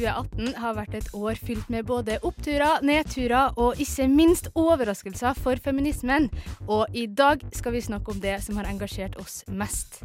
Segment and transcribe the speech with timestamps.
[0.00, 5.60] 2018 har vært et år fylt med både oppturer, nedturer og ikke minst overraskelser for
[5.60, 6.30] feminismen.
[6.68, 10.00] Og i dag skal vi snakke om det som har engasjert oss mest.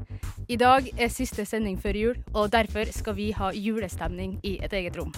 [0.52, 4.76] I dag er siste sending før jul, og derfor skal vi ha julestemning i et
[4.76, 5.16] eget rom.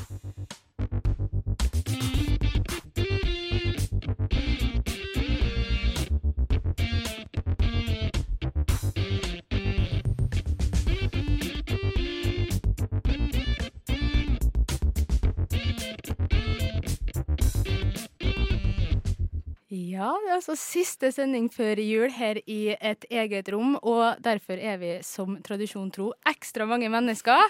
[19.97, 24.59] Ja, det er altså siste sending før jul her i et eget rom, og derfor
[24.61, 27.41] er vi som tradisjon tro ekstra mange mennesker.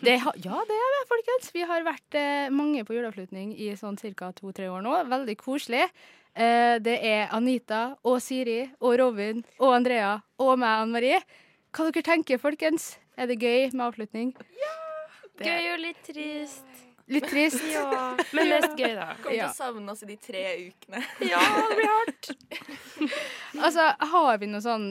[0.00, 1.52] Det ha, ja, det er det, folkens.
[1.54, 4.32] Vi har vært eh, mange på juleavslutning i sånn ca.
[4.34, 4.96] to-tre år nå.
[5.12, 5.84] Veldig koselig.
[6.34, 11.22] Eh, det er Anita og Siri og Robin og Andrea og meg, Anne Marie.
[11.70, 12.96] Hva dere tenker folkens?
[13.14, 14.34] Er det gøy med avslutning?
[15.38, 16.85] Gøy og litt trist.
[17.08, 17.62] Litt trist?
[17.70, 19.12] Ja, men mest gøy, da.
[19.22, 21.02] Kommer til å savne oss i de tre ukene.
[21.32, 22.30] Ja, det blir hardt.
[23.66, 24.86] Altså, har vi noen sånn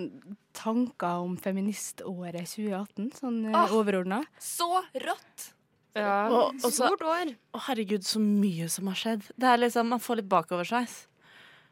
[0.56, 4.22] tanker om feministåret 2018, sånn uh, overordna?
[4.42, 4.70] Så
[5.04, 5.52] rått!
[5.96, 7.36] Ja, Og- og så- Stort år.
[7.56, 9.28] Å, herregud, så mye som har skjedd.
[9.38, 10.96] Det er liksom, Man får litt bakoversveis.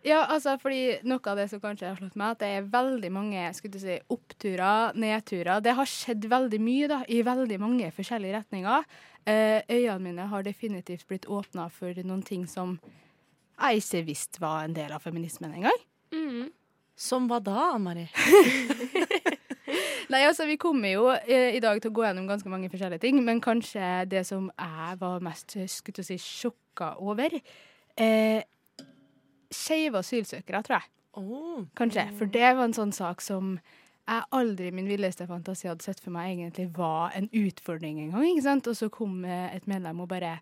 [0.04, 3.12] Ja, altså, fordi noe av det som kanskje har slått meg, at det er veldig
[3.16, 5.62] mange skulle du si, oppturer, nedturer.
[5.64, 8.90] Det har skjedd veldig mye da, i veldig mange forskjellige retninger.
[9.24, 12.76] Eh, øynene mine har definitivt blitt åpna for noen ting som
[13.54, 15.80] jeg ikke visste var en del av feminismen engang.
[16.12, 16.52] Mm.
[17.00, 18.09] Som hva da, Ann Mari?
[20.12, 23.06] Nei, altså, vi kommer jo eh, i dag til å gå gjennom ganske mange forskjellige
[23.06, 28.44] ting, men kanskje det som jeg var mest skulle du si, sjokka over eh,
[29.53, 30.90] Skeive asylsøkere, tror jeg.
[31.19, 31.64] Oh.
[31.78, 32.08] Kanskje.
[32.18, 33.58] For det var en sånn sak som
[34.03, 38.12] jeg aldri i min villeste fantasi hadde sett for meg egentlig var en utfordring en
[38.16, 38.25] gang.
[38.31, 38.68] ikke sant?
[38.68, 40.38] Og så kom eh, et medlem og bare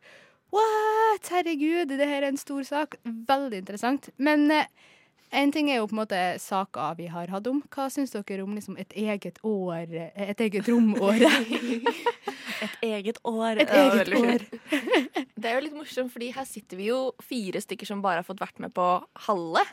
[0.51, 1.29] What?
[1.31, 2.97] Herregud, det her er en stor sak.
[3.05, 4.09] Veldig interessant.
[4.17, 4.67] Men eh,
[5.31, 7.61] en ting er jo på en måte saker vi har hatt om.
[7.71, 11.23] Hva syns dere om liksom et eget år, et eget romår?
[12.61, 13.57] Et eget år.
[13.57, 14.43] Et eget år.
[15.33, 18.27] Det er jo litt morsomt, fordi her sitter vi jo fire stykker som bare har
[18.27, 18.85] fått vært med på
[19.25, 19.63] halve.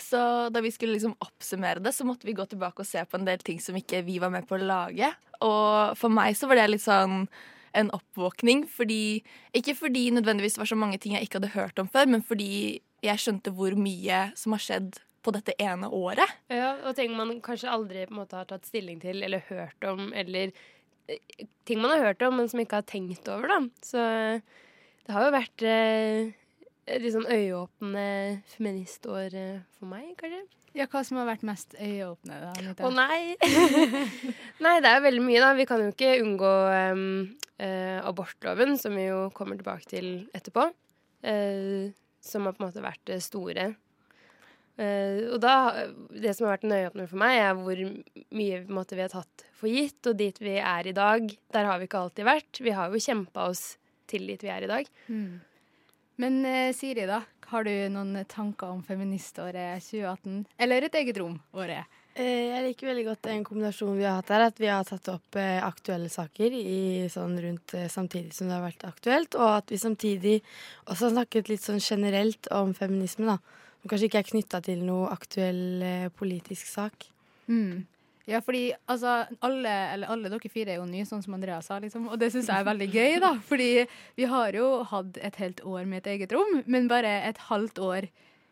[0.00, 3.20] Så da vi skulle liksom oppsummere det, så måtte vi gå tilbake og se på
[3.20, 5.12] en del ting som ikke vi var med på å lage.
[5.44, 7.26] Og for meg så var det litt sånn
[7.76, 9.22] en oppvåkning, fordi
[9.54, 12.22] Ikke fordi nødvendigvis det var så mange ting jeg ikke hadde hørt om før, men
[12.22, 16.36] fordi jeg skjønte hvor mye som har skjedd på dette ene året.
[16.52, 19.88] Ja, og ting man kanskje aldri på en måte har tatt stilling til eller hørt
[19.88, 20.52] om, eller
[21.08, 23.58] eh, ting man har hørt om, men som ikke har tenkt over, da.
[23.84, 24.04] Så
[25.04, 26.32] det har jo vært eh,
[27.00, 28.06] litt sånn øyeåpne
[28.54, 30.42] feministår eh, for meg, kanskje.
[30.76, 32.36] Ja, hva som har vært mest øyeåpne?
[32.44, 32.86] da, Anita?
[32.86, 33.34] Å nei!
[34.64, 35.50] nei, det er veldig mye, da.
[35.58, 36.52] Vi kan jo ikke unngå
[36.94, 37.08] um,
[37.58, 40.68] eh, abortloven, som vi jo kommer tilbake til etterpå.
[41.26, 41.90] eh,
[42.24, 43.72] som har på en måte vært det store.
[44.80, 45.54] Uh, og da,
[46.14, 47.82] det som har vært en øyeåpner for meg, er hvor
[48.38, 51.26] mye måte, vi har tatt for gitt, og dit vi er i dag.
[51.52, 52.62] Der har vi ikke alltid vært.
[52.64, 53.64] Vi har jo kjempa oss
[54.10, 54.88] til dit vi er i dag.
[55.12, 55.40] Mm.
[56.20, 57.22] Men uh, Siri, da?
[57.50, 60.44] Har du noen tanker om feministåret 2018?
[60.62, 61.82] Eller et eget rom-året?
[61.82, 64.46] Eh, Jeg liker veldig godt den kombinasjonen vi har hatt her.
[64.50, 68.56] At vi har tatt opp eh, aktuelle saker i, sånn rundt eh, samtidig som det
[68.58, 69.38] har vært aktuelt.
[69.38, 70.36] Og at vi samtidig
[70.86, 73.28] også har snakket litt sånn generelt om feminisme.
[73.30, 73.38] da.
[73.80, 77.08] Som kanskje ikke er knytta til noe aktuell eh, politisk sak.
[77.48, 77.86] Mm.
[78.30, 79.72] Ja, fordi altså, alle,
[80.06, 82.06] alle dere fire er jo nye, sånn som Andrea sa, liksom.
[82.12, 83.32] Og det syns jeg er veldig gøy, da.
[83.48, 83.70] Fordi
[84.18, 87.80] vi har jo hatt et helt år med et eget rom, men bare et halvt
[87.82, 88.10] år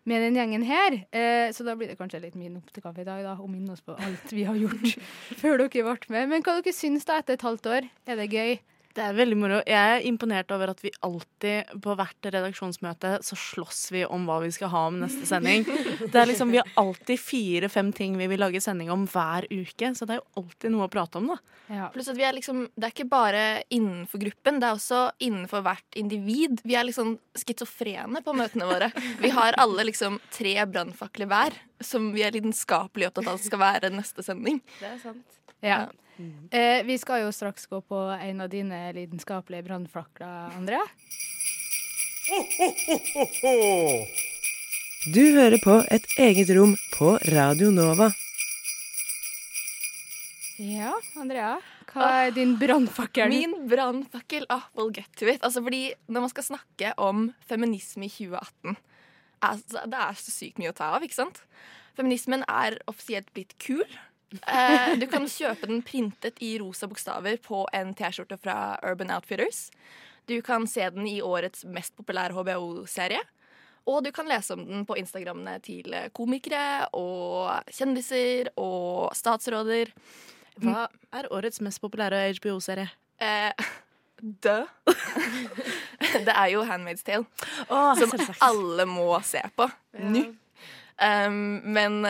[0.08, 0.97] med den gjengen her.
[1.12, 3.84] Eh, så da blir det kanskje litt min kaffe i dag, da, å minne oss
[3.84, 4.97] på alt vi har gjort
[5.42, 6.33] før dere ble med.
[6.33, 7.88] Men hva dere syns da etter et halvt år?
[8.09, 8.59] Er det gøy?
[8.96, 9.58] Det er veldig moro.
[9.68, 14.40] Jeg er imponert over at vi alltid på hvert redaksjonsmøte så slåss vi om hva
[14.42, 15.66] vi skal ha om neste sending.
[16.08, 19.92] Det er liksom, Vi har alltid fire-fem ting vi vil lage sending om hver uke,
[19.94, 21.38] så det er jo alltid noe å prate om, da.
[21.68, 21.90] Ja.
[21.94, 23.44] Pluss at vi er liksom, Det er ikke bare
[23.74, 26.62] innenfor gruppen, det er også innenfor hvert individ.
[26.64, 28.90] Vi er liksom schizofrene på møtene våre.
[29.22, 33.92] Vi har alle liksom tre brannfakler hver, som vi er lidenskapelig opptatt av skal være
[33.94, 34.62] neste sending.
[34.80, 35.38] Det er sant.
[35.65, 35.89] Ja.
[36.51, 40.83] Eh, vi skal jo straks gå på en av dine lidenskapelige brannflakler, Andrea.
[45.15, 48.10] Du hører på Et eget rom på Radio Nova.
[50.59, 51.55] Ja, Andrea.
[51.89, 53.31] Hva er din brannfakkel?
[53.31, 55.41] Min brannfakkel ah, we'll get to it.
[55.47, 58.77] Altså fordi Når man skal snakke om feminisme i 2018
[59.41, 61.41] altså, Det er så sykt mye å ta av, ikke sant?
[61.97, 63.87] Feminismen er offisielt blitt kul.
[64.34, 69.69] Eh, du kan kjøpe den printet i rosa bokstaver på en T-skjorte fra Urban Outfitters.
[70.28, 73.22] Du kan se den i årets mest populære HBO-serie.
[73.89, 79.95] Og du kan lese om den på Instagrammene til komikere og kjendiser og statsråder.
[80.60, 82.91] Hva er årets mest populære HBO-serie?
[83.24, 83.69] Eh,
[84.19, 84.66] Død.
[86.27, 87.24] det er jo Handmaid's Tale.
[87.71, 88.42] Oh, som selvsagt.
[88.42, 90.24] alle må se på nå.
[90.98, 92.00] Um, men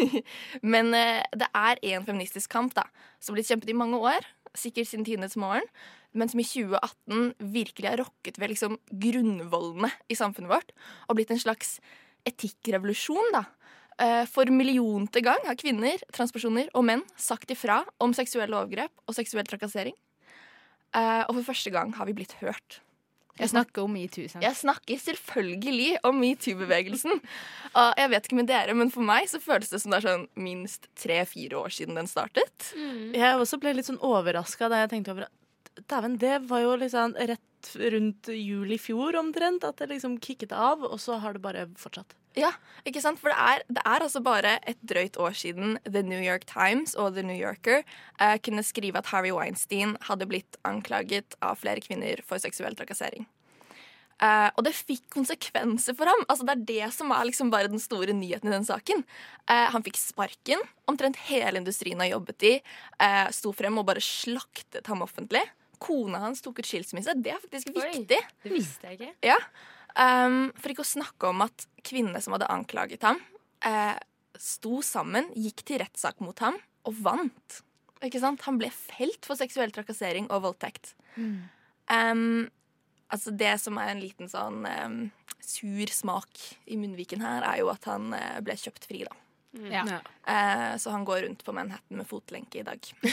[0.74, 2.82] men eh, det er en feministisk kamp da
[3.22, 4.26] som har blitt kjempet i mange år,
[4.58, 5.66] sikkert siden tidenes morgen,
[6.14, 10.74] men som i 2018 virkelig har rokket ved liksom grunnvollene i samfunnet vårt
[11.08, 11.76] og blitt en slags
[12.28, 13.32] etikkrevolusjon.
[13.34, 13.44] da.
[13.98, 19.14] Eh, For millionte gang har kvinner, transpersoner og menn sagt ifra om seksuelle overgrep og
[19.16, 19.94] seksuell trakassering.
[20.94, 22.80] Eh, Og for første gang har vi blitt hørt.
[23.34, 24.28] Jeg snakker om metoo.
[24.30, 27.16] Jeg snakker selvfølgelig om metoo-bevegelsen.
[27.74, 30.06] Og jeg vet ikke med dere, men for meg så føles det som det er
[30.06, 32.68] sånn minst tre-fire år siden den startet.
[32.76, 35.40] Jeg også ble litt sånn overraska da jeg tenkte over at
[35.90, 40.52] Dæven, det var jo liksom rett rundt jul i fjor omtrent at det liksom kicket
[40.54, 42.14] av, og så har det bare fortsatt.
[42.34, 42.50] Ja,
[42.82, 43.20] ikke sant?
[43.22, 46.96] For det er, det er altså bare et drøyt år siden The New York Times
[46.98, 51.84] og The New Yorker eh, kunne skrive at Harry Weinstein hadde blitt anklaget av flere
[51.84, 53.28] kvinner for seksuell trakassering.
[54.22, 56.24] Eh, og det fikk konsekvenser for ham.
[56.30, 59.04] Altså Det er det som er liksom bare den store nyheten i den saken.
[59.50, 60.62] Eh, han fikk sparken.
[60.90, 62.54] Omtrent hele industrien har jobbet i.
[62.98, 65.42] Eh, sto frem og bare slaktet ham offentlig.
[65.82, 67.14] Kona hans tok ut skilsmisse.
[67.20, 68.20] Det er faktisk viktig.
[68.44, 69.14] Det visste jeg ikke.
[69.26, 69.38] Ja.
[69.94, 73.20] Um, for ikke å snakke om at kvinnene som hadde anklaget ham,
[73.64, 73.94] eh,
[74.40, 76.58] sto sammen, gikk til rettssak mot ham
[76.88, 77.60] og vant.
[78.04, 78.42] Ikke sant?
[78.48, 80.94] Han ble felt for seksuell trakassering og voldtekt.
[81.14, 82.50] Um,
[83.12, 84.98] altså det som er en liten sånn um,
[85.44, 89.14] sur smak i munnviken her, er jo at han uh, ble kjøpt fri, da.
[89.70, 90.00] Ja.
[90.26, 92.92] Eh, så han går rundt på Manhattan med fotlenke i dag.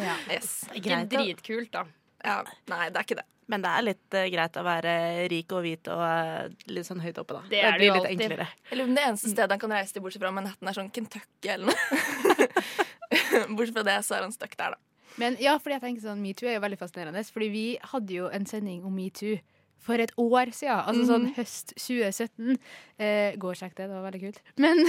[0.00, 0.14] Ja.
[0.30, 0.64] Yes.
[0.72, 1.82] Ikke dritkult, da.
[2.24, 2.40] Ja,
[2.70, 3.26] nei, det er ikke det.
[3.52, 4.94] Men det er litt uh, greit å være
[5.30, 7.42] rik og hvit og uh, litt sånn høyt oppe, da.
[7.52, 8.24] Det er det blir litt alltid.
[8.26, 8.48] enklere.
[8.72, 11.52] Eller om det eneste stedet han kan reise til bortsett fra Manhattan, er sånn Kentucky
[11.54, 12.50] eller noe.
[13.56, 14.82] bortsett fra det, så er han stuck der, da.
[15.20, 17.22] Men ja, fordi jeg tenker sånn, metoo er jo veldig fascinerende.
[17.32, 19.38] Fordi vi hadde jo en sending om metoo
[19.86, 20.82] for et år siden.
[20.82, 22.58] Altså sånn høst 2017.
[23.00, 24.42] Eh, gå og sjekk det, det var veldig kult.
[24.60, 24.82] Men,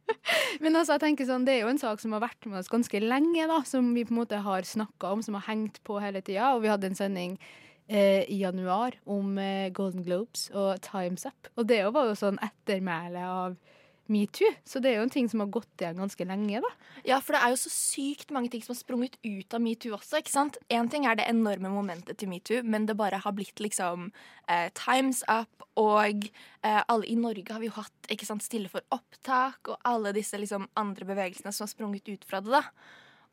[0.64, 2.72] men altså, jeg tenker sånn, det er jo en sak som har vært med oss
[2.72, 3.60] ganske lenge, da.
[3.68, 6.54] Som vi på en måte har snakka om, som har hengt på hele tida.
[6.56, 7.38] Og vi hadde en sending
[7.88, 11.50] eh, i januar om eh, Golden Globes og Times Up.
[11.56, 13.58] Og det var jo sånn ettermæle av
[14.08, 14.48] metoo.
[14.64, 16.70] Så det er jo en ting som har gått igjen ganske lenge, da.
[17.06, 19.96] Ja, for det er jo så sykt mange ting som har sprunget ut av metoo
[19.96, 20.20] også.
[20.20, 20.58] ikke sant?
[20.72, 24.10] Én ting er det enorme momentet til metoo, men det bare har blitt liksom
[24.48, 26.28] eh, Times Up og
[26.64, 30.14] eh, alle i Norge har vi jo hatt ikke sant, Stille for opptak og alle
[30.16, 32.54] disse liksom andre bevegelsene som har sprunget ut fra det.
[32.56, 32.64] da.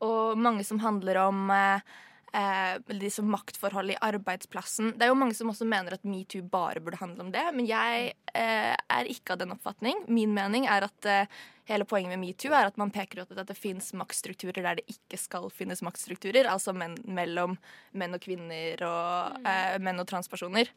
[0.06, 1.96] Og mange som handler om eh,
[2.32, 4.94] eh, liksom maktforhold i arbeidsplassen.
[4.96, 7.68] Det er jo mange som også mener at metoo bare burde handle om det, men
[7.68, 10.04] jeg eh, er ikke av den oppfatning.
[10.08, 11.40] Min mening er at eh,
[11.70, 14.86] hele poenget med metoo er at man peker ut at det finnes maktstrukturer der det
[14.92, 17.58] ikke skal finnes maktstrukturer, altså men, mellom
[17.96, 20.70] menn og kvinner og eh, menn og transpersoner.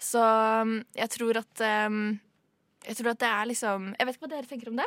[0.00, 2.14] Så um, jeg tror at um,
[2.86, 4.86] jeg tror at det er liksom Jeg vet ikke hva dere tenker om det?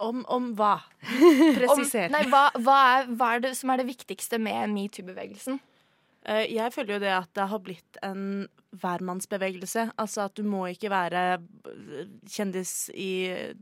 [0.00, 0.74] Om, om hva?
[1.04, 2.08] Om, Presiser.
[2.12, 5.58] nei, hva, hva, er, hva er det som er det viktigste med metoo-bevegelsen?
[6.24, 8.24] Eh, Jeg føler jo det at det har blitt en
[8.80, 9.86] hvermannsbevegelse.
[9.98, 13.08] Altså at du må ikke være eh, kjendis i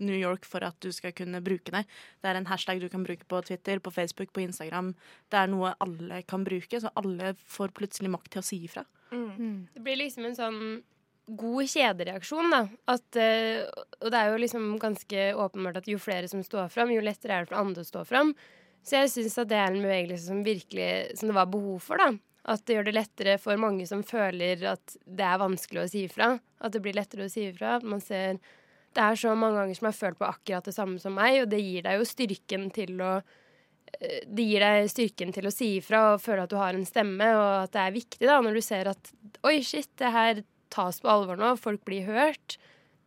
[0.03, 1.85] New York for at du skal kunne bruke det.
[2.23, 4.93] Det er en hashtag du kan bruke på Twitter, på Facebook, på Instagram.
[5.33, 8.85] Det er noe alle kan bruke, så alle får plutselig makt til å si ifra.
[9.11, 10.63] Det blir liksom en sånn
[11.29, 12.63] god kjedereaksjon, da.
[12.89, 13.65] At, eh,
[14.01, 17.37] og det er jo liksom ganske åpenbart at jo flere som står fram, jo lettere
[17.37, 18.33] er det for andre å stå fram.
[18.87, 22.01] Så jeg syns at det er en bevegelse som virkelig Som det var behov for,
[22.01, 22.13] da.
[22.49, 26.07] At det gjør det lettere for mange som føler at det er vanskelig å si
[26.07, 26.31] ifra.
[26.65, 27.77] At det blir lettere å si ifra.
[27.77, 28.39] At man ser
[28.95, 31.43] Det er så mange ganger som jeg har følt på akkurat det samme som meg,
[31.43, 33.19] og det gir deg jo styrken til å
[34.01, 36.89] eh, det gir deg styrken til å si ifra og føle at du har en
[36.89, 39.13] stemme, og at det er viktig da, når du ser at
[39.45, 40.41] oi, shit, det her
[40.75, 42.59] tas på alvor nå, folk blir hørt.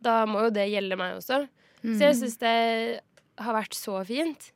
[0.02, 1.44] Da må jo det gjelde meg også.
[1.82, 2.56] Så jeg syns det
[3.42, 4.52] har vært så fint.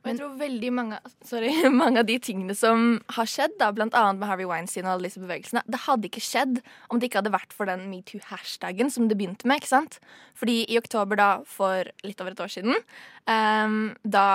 [0.00, 0.98] Og jeg tror veldig mange,
[1.28, 1.50] sorry,
[1.82, 5.10] mange av de tingene som har skjedd, da, blant annet med Harvey Weinstein og alle
[5.10, 9.10] disse bevegelsene, det hadde ikke skjedd om det ikke hadde vært for den metoo-hashtagen som
[9.10, 9.60] det begynte med.
[9.60, 9.98] ikke sant?
[10.40, 12.80] Fordi i oktober da, for litt over et år siden,
[13.28, 14.26] um, da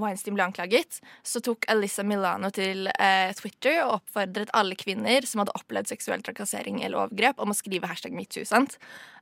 [0.00, 5.42] Weinstein ble anklaget, så tok Alyssa Milano til eh, Twitter og oppfordret alle kvinner som
[5.42, 8.44] hadde opplevd seksuell trakassering eller overgrep, om å skrive hashtag metoo.
[8.48, 8.78] sant?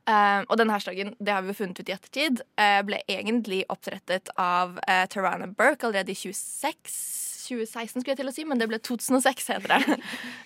[0.09, 3.63] Eh, og den hashtagen det har vi jo funnet ut i ettertid, eh, ble egentlig
[3.71, 6.97] opprettet av eh, Tarana Burke allerede i 26,
[7.47, 9.97] 2016, skulle jeg til å si, men det ble 2006, heter det.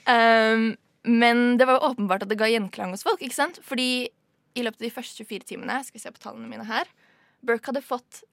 [0.10, 0.70] um,
[1.24, 3.60] men det var jo åpenbart at det ga gjenklang hos folk, ikke sant?
[3.66, 4.08] Fordi
[4.58, 6.90] i løpet av de første 24 timene, skal vi se på tallene mine her,
[7.46, 8.24] Burke hadde fått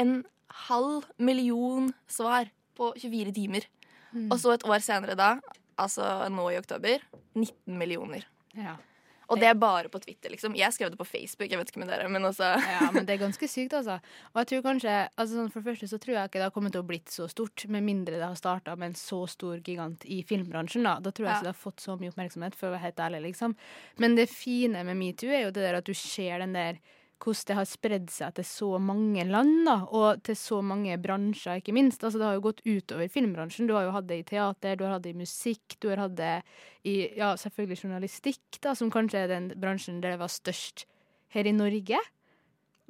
[0.00, 0.20] en
[0.68, 3.66] halv million svar på 24 timer.
[4.30, 5.34] Og så et år senere da,
[5.78, 7.02] altså nå i oktober,
[7.38, 8.24] 19 millioner.
[8.58, 8.76] Ja.
[9.30, 10.56] Og det er bare på Twitter, liksom.
[10.58, 12.48] Jeg skrev det på Facebook, jeg vet ikke med dere, men også...
[12.66, 14.00] ja, men det er ganske sykt, altså.
[14.32, 16.54] Og jeg tror kanskje, altså sånn For det første så tror jeg ikke det har
[16.56, 19.62] kommet til å blitt så stort, med mindre det har starta med en så stor
[19.62, 20.82] gigant i filmbransjen.
[20.82, 21.36] Da Da tror jeg Ja.
[21.38, 23.54] ikke det har fått så mye oppmerksomhet, for å være helt ærlig, liksom.
[24.02, 26.82] Men det fine med metoo er jo det der at du ser den der
[27.20, 31.60] hvordan det har spredd seg til så mange land, da, og til så mange bransjer,
[31.60, 32.04] ikke minst.
[32.04, 33.68] Altså, det har jo gått utover filmbransjen.
[33.68, 36.00] Du har jo hatt det i teater, du har hatt det i musikk, du har
[36.06, 36.36] hatt det
[36.88, 40.86] i ja, selvfølgelig journalistikk, da, som kanskje er den bransjen der det var størst
[41.34, 42.00] her i Norge.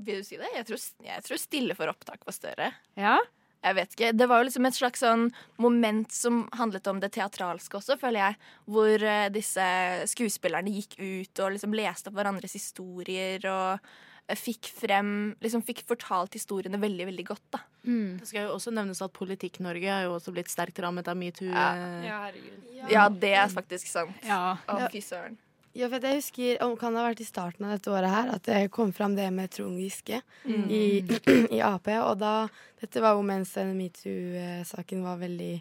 [0.00, 0.48] Vil du si det?
[0.56, 2.72] Jeg tror, jeg tror Stille for opptak var større.
[2.98, 3.18] Ja.
[3.60, 4.12] Jeg vet ikke.
[4.16, 5.26] Det var jo liksom et slags sånn
[5.60, 8.38] moment som handlet om det teatralske også, føler jeg.
[8.72, 9.66] Hvor eh, disse
[10.08, 13.90] skuespillerne gikk ut og liksom leste opp hverandres historier og
[14.38, 17.60] fikk frem Liksom fikk fortalt historiene veldig, veldig godt, da.
[17.82, 21.48] Det skal jo også nevnes at Politikk-Norge er jo også blitt sterkt rammet av metoo.
[21.48, 21.68] Ja.
[22.04, 22.90] Ja, herregud.
[22.90, 24.12] Ja, det er faktisk sant.
[24.26, 24.56] Ja.
[24.68, 24.88] Å, Ja.
[24.92, 25.36] fy søren.
[25.72, 28.30] Ja, for jeg husker, om kan det ha vært i starten av dette året her,
[28.34, 30.98] at det kom fram det med Trond Giske i,
[31.56, 31.86] i Ap.
[31.86, 32.48] Og da
[32.80, 35.60] Dette var jo mens metoo-saken var veldig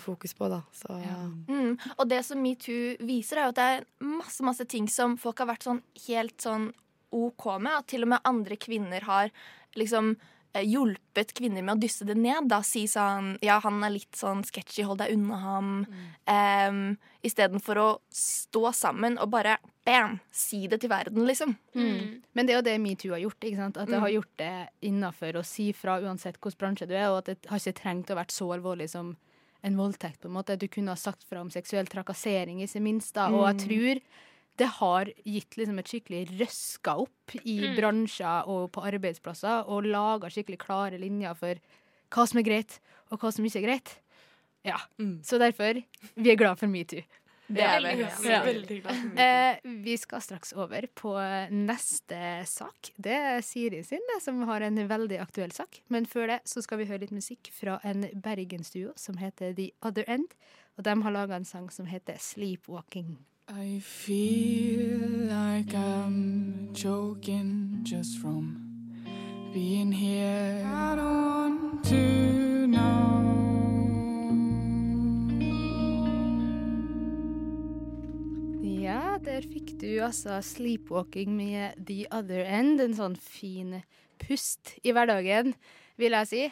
[0.00, 0.62] fokus på, da.
[0.72, 0.88] Så
[1.48, 1.76] Mm.
[1.98, 5.38] Og det som metoo viser, er jo at det er masse masse ting som folk
[5.38, 6.72] har vært sånn helt sånn
[7.12, 7.72] OK med.
[7.82, 9.30] At til og med andre kvinner har
[9.78, 10.14] liksom
[10.54, 12.48] eh, hjulpet kvinner med å dysse det ned.
[12.50, 15.72] Da Si sånn Ja, han er litt sånn sketchy, hold deg unna ham.
[16.28, 16.94] Mm.
[17.22, 20.18] Istedenfor å stå sammen og bare bam!
[20.30, 21.56] Si det til verden, liksom.
[21.74, 22.22] Mm.
[22.32, 23.44] Men det er jo det metoo har gjort.
[23.44, 23.78] ikke sant?
[23.78, 24.54] At det har gjort det
[24.88, 28.10] innafor å si fra uansett hvilken bransje du er, og at det har ikke trengt
[28.10, 29.16] å vært så alvorlig som
[29.62, 30.20] en voldtekt.
[30.20, 30.58] på en måte.
[30.58, 33.14] Du kunne ha sagt fra om seksuell trakassering, ikke minst.
[33.14, 34.02] da, Og jeg tror
[34.60, 40.28] det har gitt liksom et skikkelig røska opp i bransjer og på arbeidsplasser, og laga
[40.30, 41.60] skikkelig klare linjer for
[42.12, 42.78] hva som er greit,
[43.10, 43.96] og hva som ikke er greit.
[44.64, 45.22] Ja, Mm.
[45.24, 45.82] Så derfor,
[46.14, 47.02] vi er glad for metoo.
[47.52, 48.04] Det er vi.
[48.28, 48.42] Ja.
[48.44, 49.18] Metoo.
[49.18, 51.12] Eh, vi skal straks over på
[51.50, 52.92] neste sak.
[52.96, 55.80] Det er Siri sin, det, som har en veldig aktuell sak.
[55.88, 59.72] Men før det så skal vi høre litt musikk fra en bergensduo som heter The
[59.82, 60.32] Other End.
[60.78, 63.18] Og de har laga en sang som heter Sleepwalking.
[63.48, 68.58] I feel like I'm choking just from
[69.52, 70.62] being here.
[70.64, 73.32] I don't want to know.
[78.62, 82.80] Ja, der fikk du altså Sleepwalking med The Other End.
[82.80, 83.82] En sånn fin
[84.22, 85.56] pust i hverdagen,
[85.98, 86.44] vil jeg si.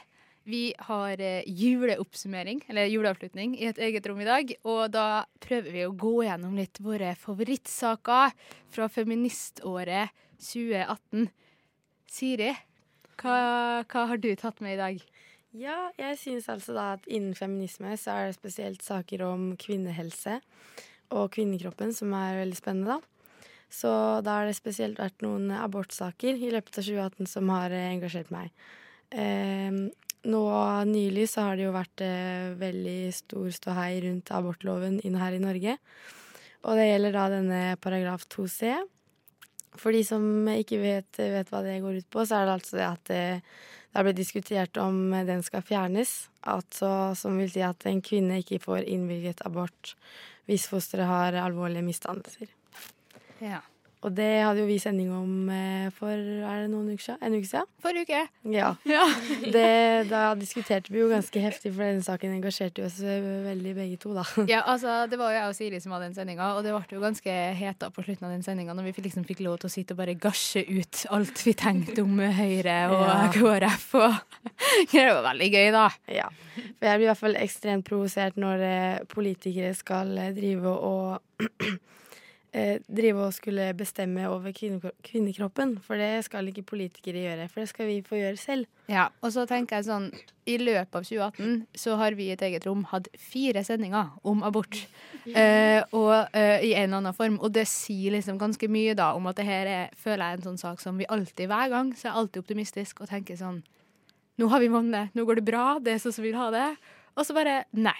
[0.50, 4.50] Vi har eh, juleoppsummering, eller juleavslutning, i et eget rom i dag.
[4.66, 8.34] Og da prøver vi å gå gjennom litt våre favorittsaker
[8.74, 10.10] fra feministåret
[10.42, 11.28] 2018.
[12.10, 12.50] Siri,
[13.20, 13.36] hva,
[13.86, 15.04] hva har du tatt med i dag?
[15.54, 20.40] Ja, jeg synes altså da at innen feminisme så er det spesielt saker om kvinnehelse
[21.14, 23.36] og kvinnekroppen som er veldig spennende, da.
[23.70, 23.90] Så
[24.26, 28.34] da har det spesielt vært noen abortsaker i løpet av 2018 som har eh, engasjert
[28.34, 28.50] meg.
[29.14, 29.84] Eh,
[30.28, 30.44] nå
[30.88, 35.42] nylig så har det jo vært eh, veldig stor ståhei rundt abortloven inn her i
[35.42, 35.76] Norge.
[36.60, 38.74] Og det gjelder da denne paragraf 2c.
[39.80, 42.76] For de som ikke vet, vet hva det går ut på, så er det altså
[42.76, 43.22] det at det,
[43.90, 46.12] det har blitt diskutert om den skal fjernes.
[46.50, 49.94] Altså, som vil si at en kvinne ikke får innvilget abort
[50.50, 52.50] hvis fosteret har alvorlige misdannelser.
[53.40, 53.62] Ja.
[54.00, 57.18] Og det hadde jo vi sending om eh, for er det noen uker siden?
[57.26, 57.66] En uke siden?
[57.84, 58.20] Forrige uke.
[58.54, 58.70] Ja.
[58.90, 59.02] Ja.
[59.44, 59.64] Det,
[60.08, 64.14] da diskuterte vi jo ganske heftig, for denne saken engasjerte oss eh, veldig begge to,
[64.16, 64.24] da.
[64.48, 66.96] Ja, altså, Det var jo jeg og Siri som hadde den sendinga, og det ble
[66.96, 69.74] jo ganske heta på slutten av den sendinga når vi liksom fikk lov til å
[69.76, 73.20] sitte og bare gasje ut alt vi tenkte om Høyre og Ja.
[73.36, 73.86] KrF.
[74.00, 74.16] Og
[74.94, 75.86] det var veldig gøy, da.
[76.08, 76.30] Ja.
[76.56, 81.44] For jeg blir i hvert fall ekstremt provosert når eh, politikere skal drive og
[82.52, 85.76] eh, drive og skulle bestemme over kvinnekro- kvinnekroppen.
[85.84, 88.66] For det skal ikke politikere gjøre, for det skal vi få gjøre selv.
[88.90, 90.08] Ja, og så tenker jeg sånn
[90.50, 94.42] I løpet av 2018 så har vi i et eget rom hatt fire sendinger om
[94.42, 94.80] abort.
[95.30, 97.36] Eh, og eh, i en eller annen form.
[97.40, 100.40] Og det sier liksom ganske mye da om at det her er, føler jeg, er
[100.40, 103.38] en sånn sak som vi alltid, hver gang, så er jeg alltid optimistisk og tenker
[103.38, 103.60] sånn
[104.40, 106.46] Nå har vi vunnet, nå går det bra, det er sånn som vi vil ha
[106.54, 106.68] det.
[107.14, 107.98] Og så bare Nei.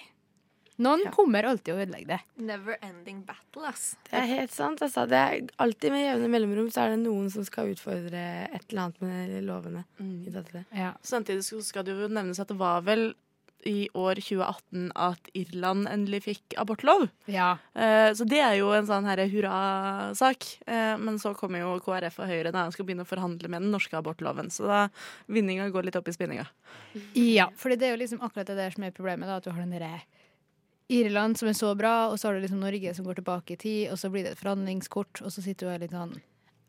[0.81, 2.21] Noen kommer alltid å ødelegge det.
[2.41, 3.95] Never ending battle, ass.
[4.09, 4.83] Det er helt sant.
[4.85, 5.07] Altså.
[5.11, 8.87] Det er alltid med jevne mellomrom så er det noen som skal utfordre et eller
[8.87, 9.85] annet med lovene.
[9.99, 10.65] til det.
[11.03, 13.11] Samtidig skal det jo nevnes at det var vel
[13.69, 17.09] i år 2018 at Irland endelig fikk abortlov.
[17.31, 17.53] Ja.
[17.75, 20.47] Eh, så det er jo en sånn hurrasak.
[20.67, 23.67] Eh, men så kommer jo KrF og Høyre da og skal begynne å forhandle med
[23.67, 24.51] den norske abortloven.
[24.55, 24.87] Så da
[25.29, 26.47] vinninga går litt opp i spinninga.
[27.19, 29.29] Ja, for det er jo liksom akkurat det der som er problemet.
[29.29, 30.01] da, At du har den derre
[30.91, 33.61] Irland som er så bra, og så har du liksom Norge som går tilbake i
[33.61, 36.17] tid, og så blir det et forhandlingskort, og så sitter du her litt sånn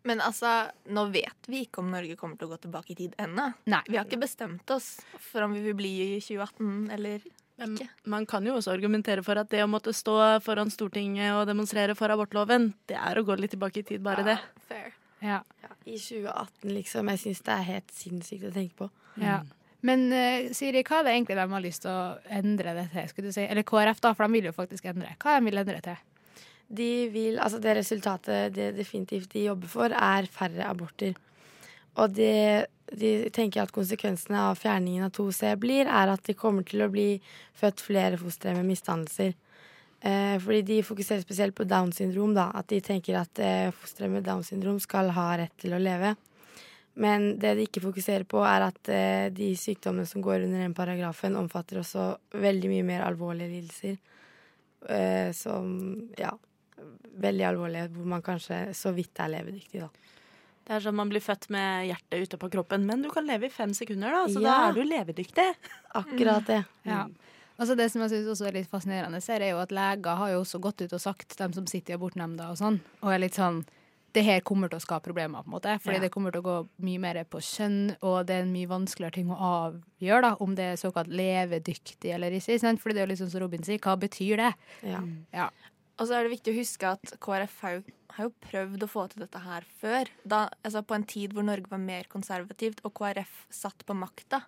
[0.06, 3.18] Men altså, nå vet vi ikke om Norge kommer til å gå tilbake i tid
[3.22, 3.52] ennå.
[3.66, 7.22] Vi har ikke bestemt oss for om vi vil bli i 2018 eller
[7.62, 7.88] ikke.
[8.10, 11.94] man kan jo også argumentere for at det å måtte stå foran Stortinget og demonstrere
[11.98, 14.38] for abortloven, det er å gå litt tilbake i tid, bare det.
[14.70, 14.94] Fair.
[15.22, 15.44] Ja.
[15.86, 17.10] I 2018, liksom.
[17.14, 18.90] Jeg syns det er helt sinnssykt å tenke på.
[19.22, 19.42] Ja.
[19.88, 23.10] Men uh, Siri, hva er det egentlig de har lyst til å endre det til?
[23.10, 23.46] Skulle du si?
[23.48, 25.16] Eller KrF, da, for de vil jo faktisk endre.
[25.22, 26.08] Hva er de vil endre det til?
[26.72, 31.18] De vil, altså det resultatet det definitivt de jobber for, er færre aborter.
[32.00, 36.66] Og det de tenker at konsekvensene av fjerningen av 2C blir, er at det kommer
[36.68, 37.22] til å bli
[37.60, 39.32] født flere fostre med misdannelser.
[40.02, 42.50] Eh, fordi de fokuserer spesielt på Downs syndrom, da.
[42.58, 46.16] At de tenker at eh, fostre med Downs syndrom skal ha rett til å leve.
[46.94, 50.76] Men det de ikke fokuserer på, er at eh, de sykdommene som går under den
[50.76, 54.00] paragrafen, omfatter også veldig mye mer alvorlige lidelser.
[54.92, 55.72] Eh, som
[56.20, 56.34] ja,
[57.22, 59.92] veldig alvorlige, hvor man kanskje så vidt er levedyktig, da.
[60.62, 63.48] Det er sånn Man blir født med hjertet ute på kroppen, men du kan leve
[63.48, 65.48] i fem sekunder, da, så da er du levedyktig.
[66.02, 66.62] Akkurat det.
[66.88, 67.06] Ja.
[67.62, 70.32] Altså Det som jeg synes også er litt fascinerende, ser, er jo at leger har
[70.34, 73.22] jo også gått ut og sagt, de som sitter i abortnemnda og sånn, og er
[73.22, 73.62] litt sånn
[74.14, 75.76] det her kommer til å skape problemer, på en måte.
[75.82, 76.02] Fordi Ja.
[76.02, 79.14] det kommer til å gå mye mer på kjønn, og det er en mye vanskeligere
[79.14, 82.60] ting å avgjøre, da, om det er såkalt levedyktig eller ikke.
[82.60, 82.80] sant?
[82.82, 84.54] Fordi det er jo liksom som Robin sier, hva betyr det?
[84.84, 85.02] Ja.
[85.34, 85.50] Ja.
[86.00, 88.90] Og så er det viktig å huske at KrF har jo, har jo prøvd å
[88.90, 90.08] få til dette her før.
[90.26, 94.42] Da, altså på en tid hvor Norge var mer konservativt og KrF satt på makta,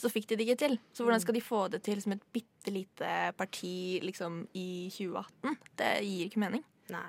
[0.00, 0.78] så fikk de det ikke til.
[0.94, 5.58] Så hvordan skal de få det til som et bitte lite parti liksom, i 2018?
[5.76, 6.62] Det gir ikke mening.
[6.90, 7.04] Nei.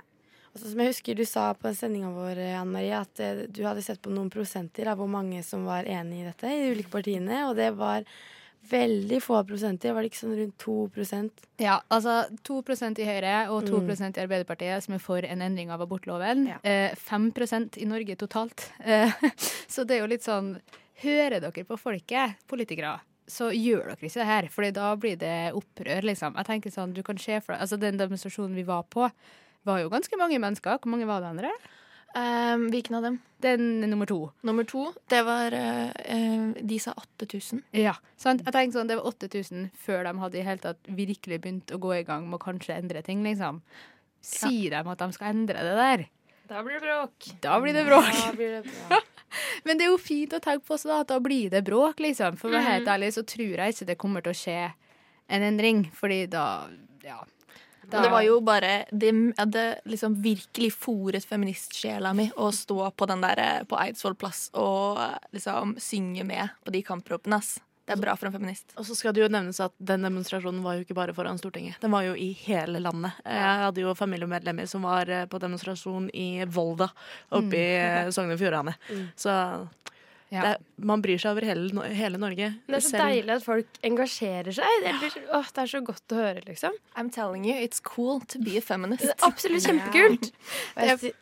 [0.51, 3.63] Og så som jeg husker du sa på sendinga vår, Anne Marie, at eh, du
[3.63, 6.73] hadde sett på noen prosenter av hvor mange som var enig i dette i de
[6.75, 8.03] ulike partiene, og det var
[8.69, 9.93] veldig få prosenter.
[9.95, 13.89] Var det ikke sånn rundt 2% Ja, altså 2% i Høyre og 2 Mm.
[13.89, 16.47] i Arbeiderpartiet som er for en endring av abortloven.
[16.63, 18.71] Eh, 5 i Norge totalt.
[18.83, 19.09] Eh,
[19.67, 20.59] så det er jo litt sånn
[21.01, 24.47] Hører dere på folket, politikere, så gjør dere ikke det her.
[24.53, 26.35] Fordi da blir det opprør, liksom.
[26.37, 29.09] Jeg tenker sånn, du kan se for deg Altså, den demonstrasjonen vi var på,
[29.65, 30.79] var jo ganske mange mennesker.
[30.81, 31.51] Hvor mange var det andre?
[32.13, 33.19] Um, hvilken av dem?
[33.39, 34.31] Den nummer to.
[34.43, 37.61] Nummer to, det var eh, eh, De sa 8000.
[37.79, 38.41] Ja, sant?
[38.43, 41.79] Jeg tenker sånn, Det var 8000 før de hadde i hele tatt virkelig begynt å
[41.79, 43.23] gå i gang med å kanskje endre ting.
[43.23, 43.61] liksom.
[44.21, 46.03] Si dem at de skal endre det der.
[46.51, 47.31] Da blir det bråk.
[47.41, 48.11] Da blir det bråk.
[48.11, 48.99] Da blir det bra.
[49.65, 52.01] Men det er jo fint å tenke på også da, at da blir det bråk,
[52.03, 52.35] liksom.
[52.37, 52.93] For å være helt Mhm.
[52.97, 54.73] ærlig så tror jeg ikke det kommer til å skje
[55.31, 56.67] en endring, fordi da
[57.05, 57.23] Ja.
[57.93, 63.07] Men det var jo bare Det hadde liksom virkelig fòret feministsjela mi å stå på
[63.09, 67.59] den der eh, på Eidsvoll plass og eh, liksom synge med på de kampropene, ass.
[67.81, 68.69] Det er bra for en feminist.
[68.77, 71.79] Og så skal det jo nevnes at den demonstrasjonen var jo ikke bare foran Stortinget.
[71.81, 73.17] Den var jo i hele landet.
[73.25, 76.87] Jeg hadde jo familiemedlemmer som var eh, på demonstrasjon i Volda
[77.33, 78.07] oppe i Mm.
[78.07, 78.77] i Sogn og Fjordane.
[78.93, 79.07] Mm.
[79.17, 79.33] Så
[80.31, 82.47] det, er- man bryr seg over hele, hele Norge.
[82.67, 84.77] Det er så Selv- deilig at folk engasjerer seg.
[84.85, 86.77] Det, blir, åh, det er så godt å høre, liksom.
[86.95, 89.03] I'm telling you, it's cool to be a feminist.
[89.03, 90.31] Er absolutt kjempekult.
[90.77, 91.13] Og jeg,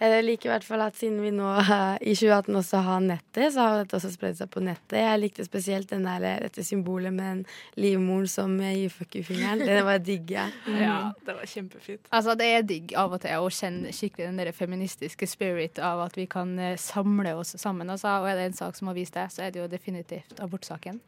[0.00, 3.52] jeg liker i hvert fall at siden vi nå eh, i 2018 også har nettet,
[3.54, 4.98] så har dette også spredd seg på nettet.
[5.00, 7.42] Jeg likte spesielt den der, dette symbolet med en
[7.80, 9.64] livmor som gir fuck you-fingeren.
[9.66, 10.36] Det var digg.
[10.66, 10.78] Mm.
[10.82, 11.12] Ja.
[11.24, 12.08] Det var kjempefint.
[12.10, 16.00] Altså, det er digg av og til å kjenne skikkelig den der feministiske spirit av
[16.08, 17.92] at vi kan eh, samle oss sammen.
[17.92, 20.42] Altså, og er det en sak som har vist det, så er det jo definitivt
[20.42, 20.98] abortsaken.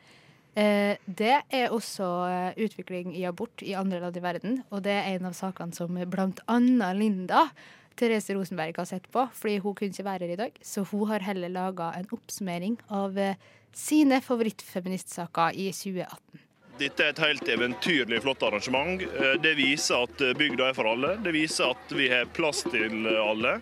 [0.55, 4.95] Eh, det er også eh, utvikling i abort i andre land i verden, og det
[4.95, 7.49] er en av sakene som blant annet Linda
[7.97, 10.59] Therese Rosenberg har sett på, fordi hun kunne ikke være her i dag.
[10.63, 13.39] Så hun har heller laga en oppsummering av eh,
[13.75, 16.43] sine favorittfeministsaker i 2018.
[16.75, 19.03] Dette er et helt eventyrlig flott arrangement.
[19.03, 21.15] Eh, Det viser at eh, bygda er for alle.
[21.23, 23.59] Det viser at vi har plass til alle.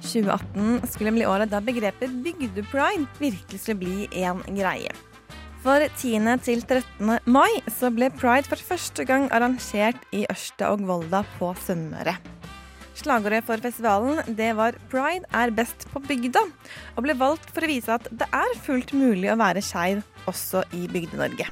[0.00, 4.92] 2018 skulle bli året da begrepet bygdepride virkelig skulle bli en greie.
[5.60, 6.24] For 10.
[6.40, 7.18] til 13.
[7.28, 12.16] mai så ble pride for første gang arrangert i Ørsta og Volda på Sunnmøre.
[13.00, 16.42] Slagordet for festivalen det var 'Pride er best på bygda',
[16.96, 20.64] og ble valgt for å vise at det er fullt mulig å være skeiv også
[20.76, 21.46] i Bygde-Norge.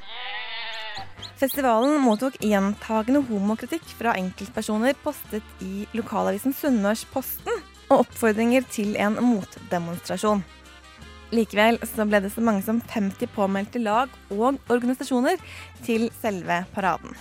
[1.38, 10.44] Festivalen mottok gjentagende homokritikk fra enkeltpersoner postet i lokalavisen Sunnmørsposten, og oppfordringer til en motdemonstrasjon.
[11.32, 15.40] Likevel så ble det så mange som 50 påmeldte lag og organisasjoner
[15.86, 17.16] til selve paraden.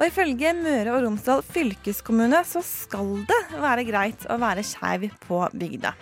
[0.00, 5.42] Og ifølge Møre og Romsdal fylkeskommune så skal det være greit å være skeiv på
[5.52, 5.92] bygda.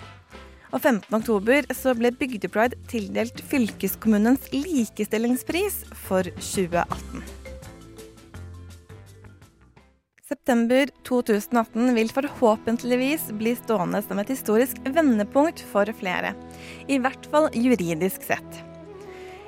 [0.69, 1.09] Og 15.
[1.17, 7.25] oktober så ble Bygdepride tildelt fylkeskommunens likestillingspris for 2018.
[10.29, 16.37] September 2018 vil forhåpentligvis bli stående som et historisk vendepunkt for flere.
[16.87, 18.63] I hvert fall juridisk sett.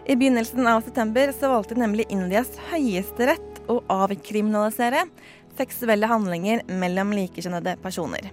[0.09, 5.07] I begynnelsen av september så valgte nemlig Indias høyesterett å avkriminalisere
[5.59, 8.31] seksuelle handlinger mellom likekjønnede personer.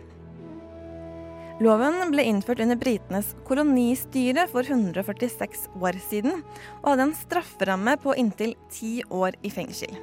[1.57, 6.43] Loven ble innført under britenes kolonistyre for 146 år siden,
[6.83, 9.97] og hadde en strafferamme på inntil ti år i fengsel.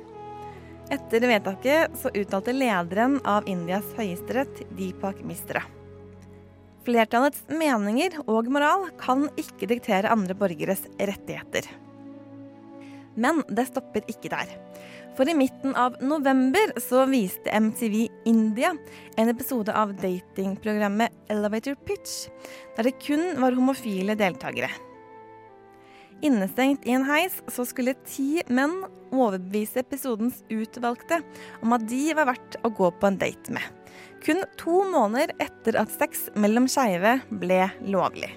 [0.92, 5.62] Etter vedtaket så uttalte lederen av Indias høyesterett, Deepak Mistra.
[6.84, 11.70] Flertallets meninger og moral kan ikke diktere andre borgeres rettigheter.
[13.14, 14.50] Men det stopper ikke der.
[15.14, 18.72] For i midten av november så viste MTV India
[19.16, 22.26] en episode av datingprogrammet Elevator Pitch,
[22.76, 24.72] der det kun var homofile deltakere.
[26.24, 28.80] Innestengt i en heis så skulle ti menn
[29.14, 31.20] overbevise episodens utvalgte
[31.62, 33.66] om at de var verdt å gå på en date med.
[34.24, 38.32] Kun to måneder etter at sex mellom skeive ble lovlig.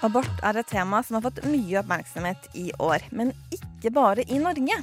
[0.00, 4.38] Abort er et tema som har fått mye oppmerksomhet i år, men ikke bare i
[4.40, 4.78] Norge.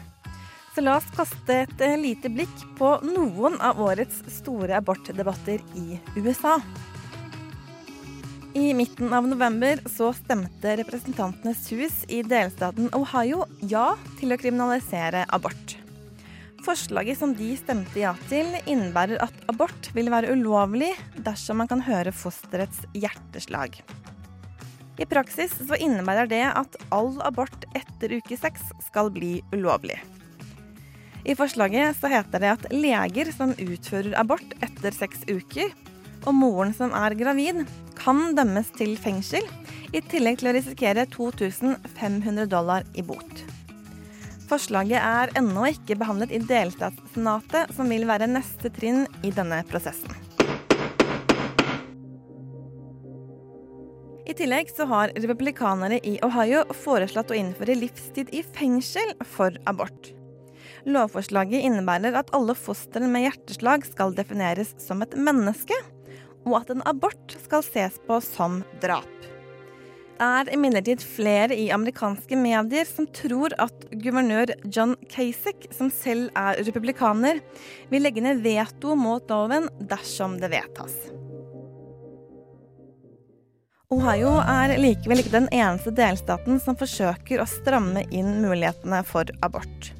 [0.75, 6.59] Så la oss kaste et lite blikk på noen av årets store abortdebatter i USA.
[8.53, 15.25] I midten av november så stemte Representantenes hus i delstaten Ohio ja til å kriminalisere
[15.33, 15.75] abort.
[16.65, 20.91] Forslaget som de stemte ja til, innebærer at abort vil være ulovlig
[21.25, 23.77] dersom man kan høre fosterets hjerteslag.
[24.97, 29.99] I praksis så innebærer det at all abort etter uke seks skal bli ulovlig.
[31.27, 35.73] I forslaget så heter det at leger som utfører abort etter seks uker,
[36.25, 37.65] og moren som er gravid,
[37.97, 39.43] kan dømmes til fengsel,
[39.95, 43.43] i tillegg til å risikere 2500 dollar i bot.
[44.47, 50.26] Forslaget er ennå ikke behandlet i delstatssenatet, som vil være neste trinn i denne prosessen.
[54.27, 60.09] I tillegg så har republikanere i Ohio foreslått å innføre livstid i fengsel for abort.
[60.87, 65.77] Lovforslaget innebærer at alle fostre med hjerteslag skal defineres som et menneske,
[66.43, 69.07] og at en abort skal ses på som drap.
[70.17, 76.33] Det er imidlertid flere i amerikanske medier som tror at guvernør John Kasich, som selv
[76.35, 77.39] er republikaner,
[77.93, 80.97] vil legge ned veto mot loven dersom det vedtas.
[83.87, 89.93] Ohio er likevel ikke den eneste delstaten som forsøker å stramme inn mulighetene for abort.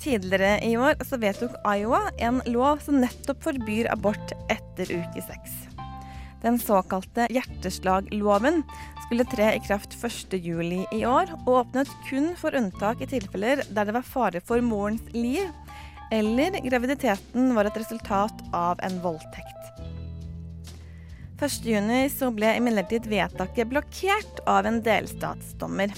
[0.00, 5.52] Tidligere i år så vedtok Iowa en lov som nettopp forbyr abort etter uke seks.
[6.40, 8.62] Den såkalte hjerteslagloven
[9.04, 10.40] skulle tre i kraft 1.7
[10.96, 15.04] i år, og åpnet kun for unntak i tilfeller der det var fare for morens
[15.12, 15.52] liv,
[16.08, 19.53] eller graviditeten var et resultat av en voldtekt.
[21.38, 25.92] 1.6 så ble imidlertid vedtaket blokkert av en delstatsdommer.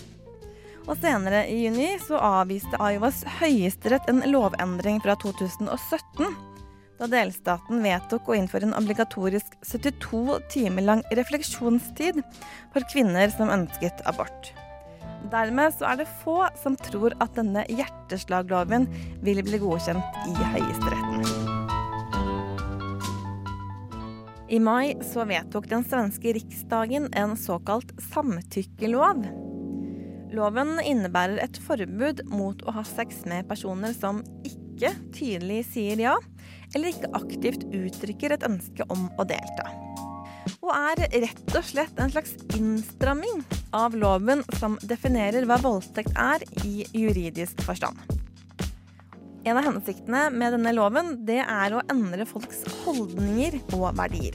[0.86, 6.36] Og senere i juni så avviste Iowas høyesterett en lovendring fra 2017,
[6.96, 12.22] da delstaten vedtok å innføre en obligatorisk 72 timer lang refleksjonstid
[12.72, 14.54] for kvinner som ønsket abort.
[15.32, 18.86] Dermed så er det få som tror at denne hjerteslagloven
[19.26, 21.45] vil bli godkjent i Høyesteretten.
[24.48, 29.24] I mai så vedtok den svenske riksdagen en såkalt samtykkelov.
[30.30, 36.14] Loven innebærer et forbud mot å ha sex med personer som ikke tydelig sier ja,
[36.76, 39.66] eller ikke aktivt uttrykker et ønske om å delta.
[40.66, 43.42] og er rett og slett en slags innstramming
[43.74, 47.98] av loven som definerer hva voldtekt er i juridisk forstand.
[49.46, 54.34] En av hensiktene med denne loven det er å endre folks holdninger og verdier.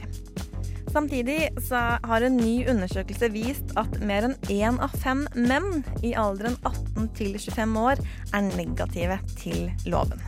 [0.92, 6.56] Samtidig har en ny undersøkelse vist at mer enn én av fem menn i alderen
[6.64, 8.00] 18 til 25 år
[8.32, 10.24] er negative til loven.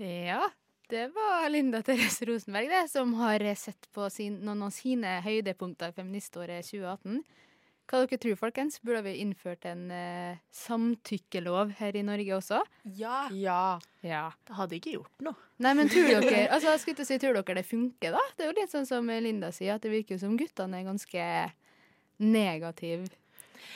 [0.00, 0.48] Ja,
[0.88, 5.92] det var Linda Therese Rosenberg det, som har sett på sin, noen av sine høydepunkter
[5.92, 7.20] i feministåret 2018.
[7.90, 8.78] Hva dere tror, folkens?
[8.86, 12.60] Burde vi innført en eh, samtykkelov her i Norge også?
[12.94, 13.24] Ja.
[13.34, 13.80] Ja.
[14.06, 14.28] Ja.
[14.46, 15.34] Det hadde ikke gjort noe.
[15.58, 18.22] Nei, men tror dere altså, jeg skulle ikke si, tror dere det funker, da?
[18.36, 21.26] Det er jo litt sånn som Linda sier, at det virker som guttene er ganske
[22.22, 23.10] negative.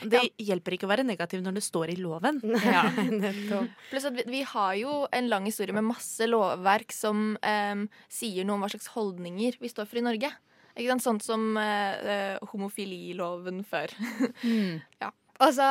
[0.05, 2.41] Det hjelper ikke å være negativ når det står i loven.
[2.65, 2.87] Ja.
[3.91, 8.47] Pluss at vi, vi har jo en lang historie med masse lovverk som em, sier
[8.47, 10.31] noe om hva slags holdninger vi står for i Norge.
[10.75, 13.95] Sånn som eh, eh, homofililoven før.
[14.45, 14.81] Mm.
[15.01, 15.13] Ja.
[15.43, 15.67] Altså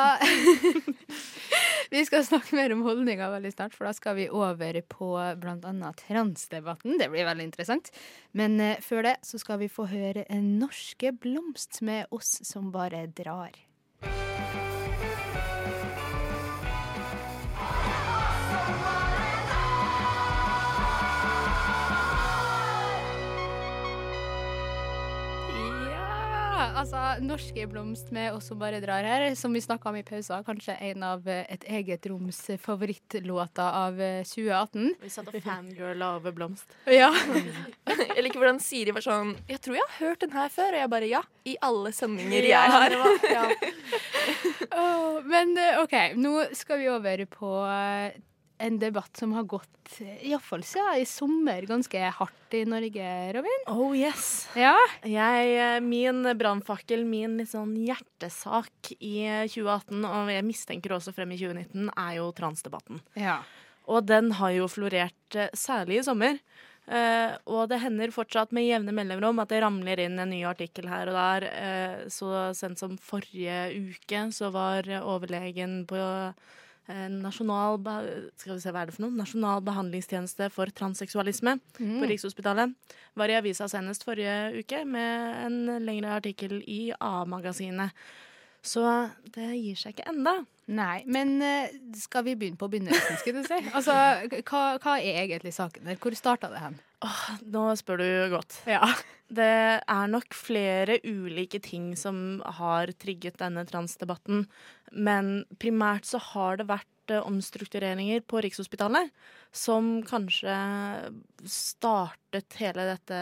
[1.94, 5.92] Vi skal snakke mer om holdninger veldig snart, for da skal vi over på bl.a.
[6.00, 6.98] transdebatten.
[6.98, 7.92] Det blir veldig interessant.
[8.32, 12.72] Men eh, før det så skal vi få høre en norske blomst med oss som
[12.74, 13.54] bare drar.
[26.84, 30.42] Altså Norske blomst med oss som bare drar her, som vi snakka om i pausa.
[30.44, 34.90] Kanskje en av eh, et eget roms favorittlåter av eh, 2018.
[35.04, 36.76] Vi satt og fangirla over blomst.
[36.92, 37.08] Ja.
[38.14, 40.76] Jeg liker hvordan Siri var sånn Jeg tror jeg har hørt den her før.
[40.76, 41.22] Og jeg bare ja.
[41.50, 42.98] I alle sendinger Ja, jeg har.
[43.00, 43.48] var- ja.
[44.78, 48.20] oh, men eh, OK, nå skal vi over på eh,
[48.64, 53.66] en debatt som har gått eh, iallfall siden i sommer ganske hardt i Norge, Robin.
[53.72, 54.48] Oh yes.
[54.56, 54.78] Ja.
[55.04, 61.16] Jeg, eh, min brannfakkel, min litt sånn hjertesak i eh, 2018, og jeg mistenker også
[61.16, 63.04] frem i 2019, er jo transdebatten.
[63.20, 63.42] Ja.
[63.92, 66.40] Og den har jo florert eh, særlig i sommer.
[66.84, 70.90] Uh, og det hender fortsatt med jevne mellomrom at det ramler inn en ny artikkel
[70.92, 71.46] her og der.
[71.48, 77.78] Uh, så sent som forrige uke så var eh, overlegen på eh, nasjonal,
[78.38, 79.16] skal vi se, hva er det for noe?
[79.16, 82.00] nasjonal behandlingstjeneste for transseksualisme Mm.
[82.02, 82.74] på Rikshospitalet.
[83.16, 87.92] Var i avisa senest forrige uke med en lengre artikkel i A-magasinet.
[88.64, 88.84] Så
[89.36, 90.46] det gir seg ikke enda.
[90.72, 91.70] Nei, men eh,
[92.00, 93.58] skal vi begynne på begynnelsen, skulle du si?
[93.76, 93.92] Altså,
[94.48, 95.98] hva, hva er egentlig saken der?
[96.00, 96.78] Hvor starta det hen?
[97.54, 98.62] Nå spør du godt.
[98.70, 98.88] Ja.
[99.34, 104.46] Det er nok flere ulike ting som har trigget denne transdebatten.
[104.94, 109.10] Men primært så har det vært eh, omstruktureringer på Rikshospitalet
[109.54, 110.54] som kanskje
[111.50, 113.18] startet hele dette,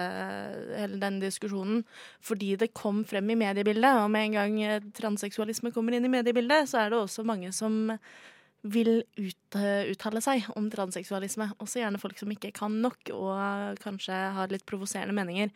[0.80, 1.86] hele den diskusjonen
[2.24, 4.04] fordi det kom frem i mediebildet.
[4.04, 7.96] Og med en gang transseksualisme kommer inn i mediebildet, så er det også mange som
[8.62, 11.52] vil ut, uttale seg om transseksualisme.
[11.64, 15.54] Også gjerne folk som ikke kan nok, og kanskje har litt provoserende meninger.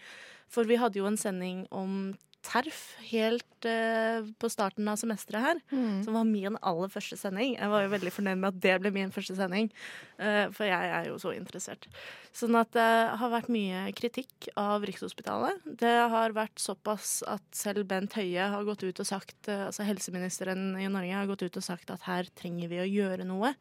[0.52, 2.80] For vi hadde jo en sending om TERF
[3.10, 6.04] helt uh, på starten av semesteret her, Mm.
[6.06, 7.56] som var min aller første sending.
[7.58, 9.72] Jeg var jo veldig fornøyd med at det ble min første sending,
[10.20, 11.88] uh, for jeg er jo så interessert.
[12.36, 12.88] Sånn at det
[13.20, 15.66] har vært mye kritikk av Rikshospitalet.
[15.82, 19.88] Det har vært såpass at selv Bent Høie har gått ut og sagt, uh, altså
[19.88, 23.56] helseministeren i Norge har gått ut og sagt at her trenger vi å gjøre noe.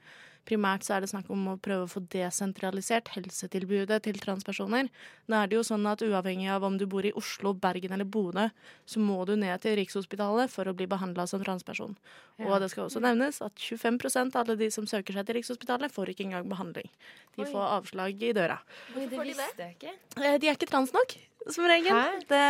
[0.45, 4.91] Primært så er det snakk om å prøve å få desentralisert helsetilbudet til transpersoner.
[5.31, 8.05] Nå er det jo sånn at uavhengig av om du bor i Oslo, Bergen eller
[8.05, 8.51] Bodø,
[8.85, 11.97] så må du ned til Rikshospitalet for å bli behandla som transperson.
[12.37, 12.51] Ja.
[12.51, 14.01] Og det skal også nevnes at 25
[14.35, 16.91] av alle de som søker seg til Rikshospitalet, får ikke engang behandling.
[17.39, 17.51] De Oi.
[17.51, 18.61] får avslag i døra.
[18.93, 19.51] Hvorfor det?
[19.59, 19.97] jeg ikke.
[20.21, 21.17] Eh, De er ikke trans nok,
[21.49, 21.95] som regel.
[21.95, 22.25] Hæ?
[22.29, 22.45] Det,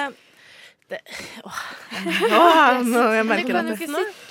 [0.94, 1.00] det
[1.44, 1.62] Åh.
[2.38, 3.82] Åh, nå jeg merker kan, at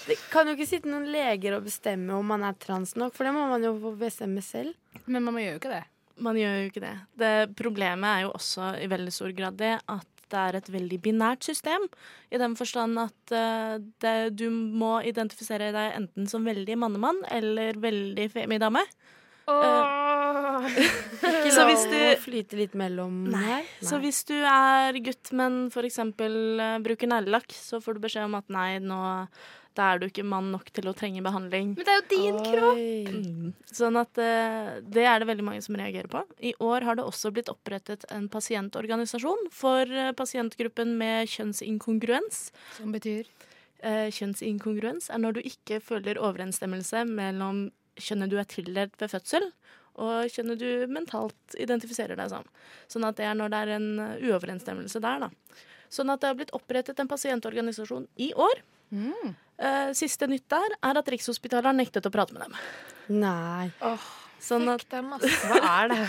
[0.08, 3.28] det, kan jo ikke sitte noen leger og bestemme om man er trans nok, for
[3.28, 4.74] det må man jo få bestemme selv.
[5.06, 5.84] Men man gjør jo ikke det.
[6.24, 6.96] Man gjør jo ikke det.
[7.20, 7.36] det.
[7.60, 11.46] Problemet er jo også i veldig stor grad det at det er et veldig binært
[11.46, 11.86] system.
[12.34, 17.78] I den forstand at uh, det, du må identifisere deg enten som veldig mannemann eller
[17.82, 18.82] veldig femidame.
[18.82, 19.23] Ikke
[21.44, 23.66] Hvis du- å flyte litt mellom her.
[23.84, 26.00] Så hvis du er gutt, men f.eks.
[26.00, 29.02] Uh, bruker neglelakk, så får du beskjed om at nei, nå
[29.74, 31.72] da er du ikke mann nok til å trenge behandling.
[31.78, 32.82] Men det er jo din kropp!
[33.10, 33.54] Mm.
[33.74, 36.22] Sånn at uh, det er det veldig mange som reagerer på.
[36.46, 42.46] I år har det også blitt opprettet en pasientorganisasjon for uh, pasientgruppen med kjønnsinkongruens.
[42.78, 43.30] Som betyr?
[43.84, 47.66] Uh, kjønnsinkongruens er når du ikke føler overensstemmelse mellom
[48.00, 49.50] kjønnet du er tildelt ved fødsel,
[50.02, 52.48] og kjønnet du mentalt identifiserer deg som.
[52.90, 55.62] Sånn at det er når det er en uh, uoverensstemmelse der, da.
[55.94, 58.64] Sånn at det har blitt opprettet en pasientorganisasjon i år.
[58.94, 59.34] Mm.
[59.98, 62.58] siste nytt der er at Rikshospitalet har nektet å prate med dem.
[63.22, 63.72] Nei.
[64.44, 64.84] Sånn at,
[65.48, 66.02] Hva er det?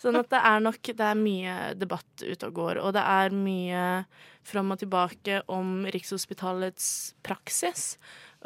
[0.00, 3.36] sånn at det er nok Det er mye debatt ute og går, og det er
[3.36, 3.82] mye
[4.46, 6.88] fram og tilbake om Rikshospitalets
[7.26, 7.96] praksis.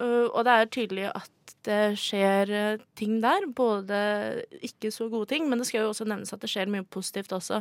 [0.00, 3.44] Uh, og det er tydelig at det skjer uh, ting der.
[3.56, 3.98] Både
[4.64, 7.34] ikke så gode ting, men det skal jo også nevnes at det skjer mye positivt
[7.36, 7.60] også.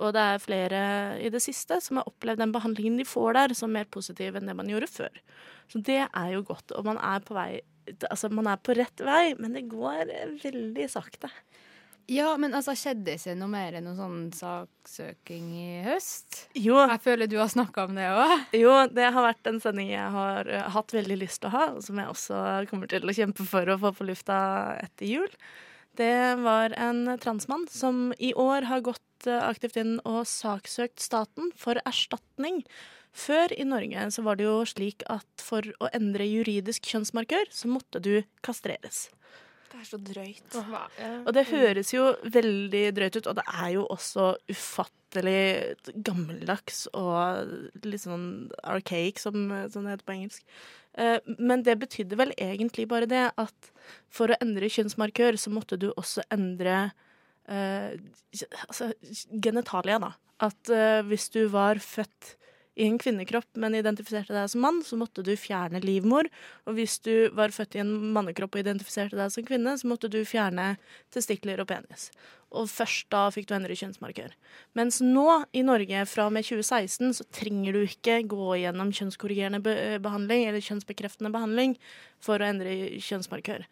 [0.00, 0.80] Og det er flere
[1.20, 4.48] i det siste som har opplevd den behandlingen de får der, som mer positiv enn
[4.48, 5.22] det man gjorde før.
[5.68, 6.72] Så det er jo godt.
[6.72, 7.52] Og man er på vei
[7.84, 11.28] Altså, man er på rett vei, men det går uh, veldig sakte.
[12.10, 16.42] Ja, men altså, skjedde det ikke noe mer enn noe sånn saksøking i høst?
[16.52, 16.76] Jo.
[16.84, 18.34] Jeg føler du har snakka om det òg.
[18.58, 21.68] Jo, det har vært en sending jeg har uh, hatt veldig lyst til å ha,
[21.76, 24.36] og som jeg også kommer til å kjempe for å få på lufta
[24.82, 25.32] etter jul.
[25.96, 31.54] Det var en transmann som i år har gått uh, aktivt inn og saksøkt staten
[31.56, 32.64] for erstatning.
[33.14, 37.70] Før i Norge så var det jo slik at for å endre juridisk kjønnsmarkør, så
[37.70, 39.06] måtte du kastreres.
[39.74, 40.54] Det er så drøyt.
[41.26, 45.74] Og det høres jo veldig drøyt ut, og det er jo også ufattelig
[46.06, 50.46] gammeldags og litt sånn archaic, som, som det heter på engelsk.
[50.94, 53.72] Eh, Men det betydde vel egentlig bare det at
[54.14, 56.92] for å endre kjønnsmarkør, så måtte du også endre
[57.50, 57.98] eh,
[58.68, 58.92] altså,
[59.42, 60.14] genitalia, da.
[60.46, 62.36] At eh, hvis du var født
[62.74, 66.26] i en kvinnekropp, men identifiserte deg som mann, så måtte du fjerne livmor.
[66.66, 70.10] Og hvis du var født i en mannekropp og identifiserte deg som kvinne, så måtte
[70.10, 70.74] du fjerne
[71.14, 72.08] testikler og penis.
[72.54, 74.34] Og først da fikk du endre kjønnsmarkør.
[74.78, 79.62] Mens nå i Norge fra og med 2016 så trenger du ikke gå gjennom kjønnskorrigerende
[80.02, 81.78] behandling eller kjønnsbekreftende behandling
[82.22, 83.66] for å endre kjønnsmarkør.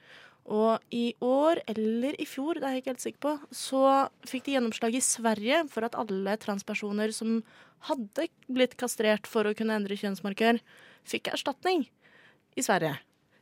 [0.50, 3.82] Og i år, eller i fjor, det er jeg ikke helt sikker på, så
[4.26, 7.38] fikk de gjennomslag i Sverige for at alle transpersoner som
[7.86, 10.58] hadde blitt kastrert for å kunne endre kjønnsmarkør,
[11.06, 11.86] fikk erstatning
[12.58, 12.96] i Sverige.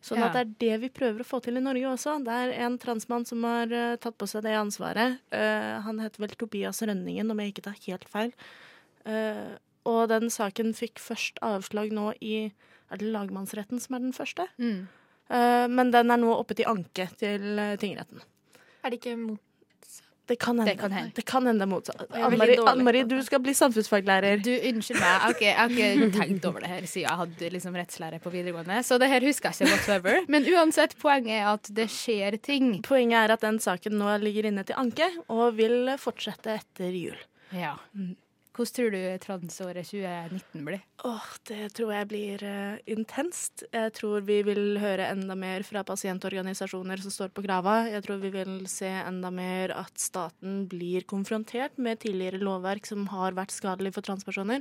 [0.04, 2.14] Sånn at det er det vi prøver å få til i Norge også.
[2.24, 5.18] Det er en transmann som har uh, tatt på seg det ansvaret.
[5.28, 8.32] Uh, han heter vel Tobias Rønningen, om jeg ikke tar helt feil.
[9.04, 9.58] Uh,
[9.88, 12.50] og den saken fikk først avslag nå i
[12.90, 14.48] Er det lagmannsretten som er den første?
[14.58, 14.88] Mm.
[15.30, 18.22] Eh, men den er nå oppe til anke til eh, tingretten.
[18.82, 19.38] Er det ikke mot
[20.30, 20.70] Det kan hende.
[20.70, 21.10] Det kan hende.
[21.14, 22.04] Det kan hende motsatt.
[22.14, 24.38] Anne-Marie, Anne-Marie, du skal bli samfunnsfaglærer.
[24.44, 27.18] Du, unnskyld meg, jeg har ikke, jeg har ikke tenkt over det her siden jeg
[27.22, 28.78] hadde liksom rettslære på videregående.
[28.86, 30.20] Så det her husker jeg ikke whatsoever.
[30.30, 32.76] Men uansett, poenget er at det skjer ting.
[32.86, 37.18] Poenget er at den saken nå ligger inne til anke, og vil fortsette etter jul.
[37.50, 37.74] Ja.
[38.60, 40.82] Hvordan tror du transåret 2019 blir?
[41.08, 43.62] Åh, det tror jeg blir uh, intenst.
[43.72, 47.86] Jeg tror vi vil høre enda mer fra pasientorganisasjoner som står på grava.
[47.88, 53.08] Jeg tror vi vil se enda mer at staten blir konfrontert med tidligere lovverk som
[53.14, 54.60] har vært skadelig for transpersoner.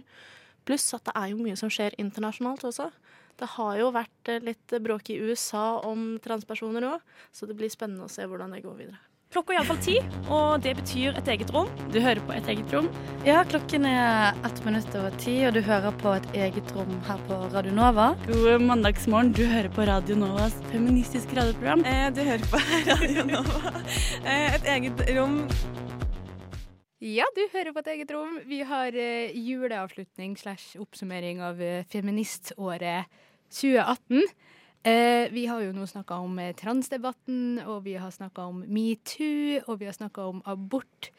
[0.63, 2.87] Pluss at det er jo mye som skjer internasjonalt også.
[3.35, 7.71] Det har jo vært eh, litt bråk i USA om transpersoner òg, så det blir
[7.71, 9.08] spennende å se hvordan det går videre.
[9.29, 9.93] Klokka er iallfall ti,
[10.33, 11.67] og det betyr et eget rom.
[11.93, 12.87] Du hører på Et eget rom.
[13.27, 17.21] Ja, klokken er ett minutt over ti, og du hører på et eget rom her
[17.27, 18.07] på Radio Nova.
[18.25, 19.29] God mandagsmorgen.
[19.37, 21.85] Du hører på Radio Novas feministiske radioprogram.
[21.85, 23.75] Eh, du hører på Radio Nova.
[24.25, 25.37] Eh, et eget rom.
[27.05, 28.33] Ja, du hører på et eget rom.
[28.49, 33.05] Vi har eh, juleavslutning slash oppsummering av eh, feministåret
[33.53, 34.25] 2018.
[34.87, 39.59] Eh, vi har jo nå snakka om eh, transdebatten, og vi har snakka om metoo,
[39.67, 41.09] og vi har snakka om abort.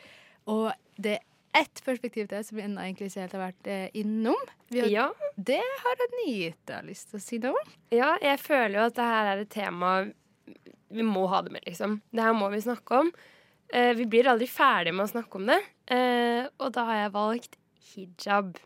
[0.49, 1.27] Og det er
[1.61, 4.49] ett perspektiv til som vi ennå egentlig ikke helt har vært eh, innom.
[4.70, 5.09] Vi har, Ja.
[5.37, 7.77] Det har Anita lyst til å si noe om.
[7.92, 9.92] Ja, jeg føler jo at det her er et tema
[10.90, 12.01] vi må ha det med, liksom.
[12.11, 13.12] Det her må vi snakke om.
[13.73, 15.61] Eh, vi blir aldri ferdig med å snakke om det,
[15.94, 17.61] eh, og da har jeg valgt
[17.92, 18.57] hijab.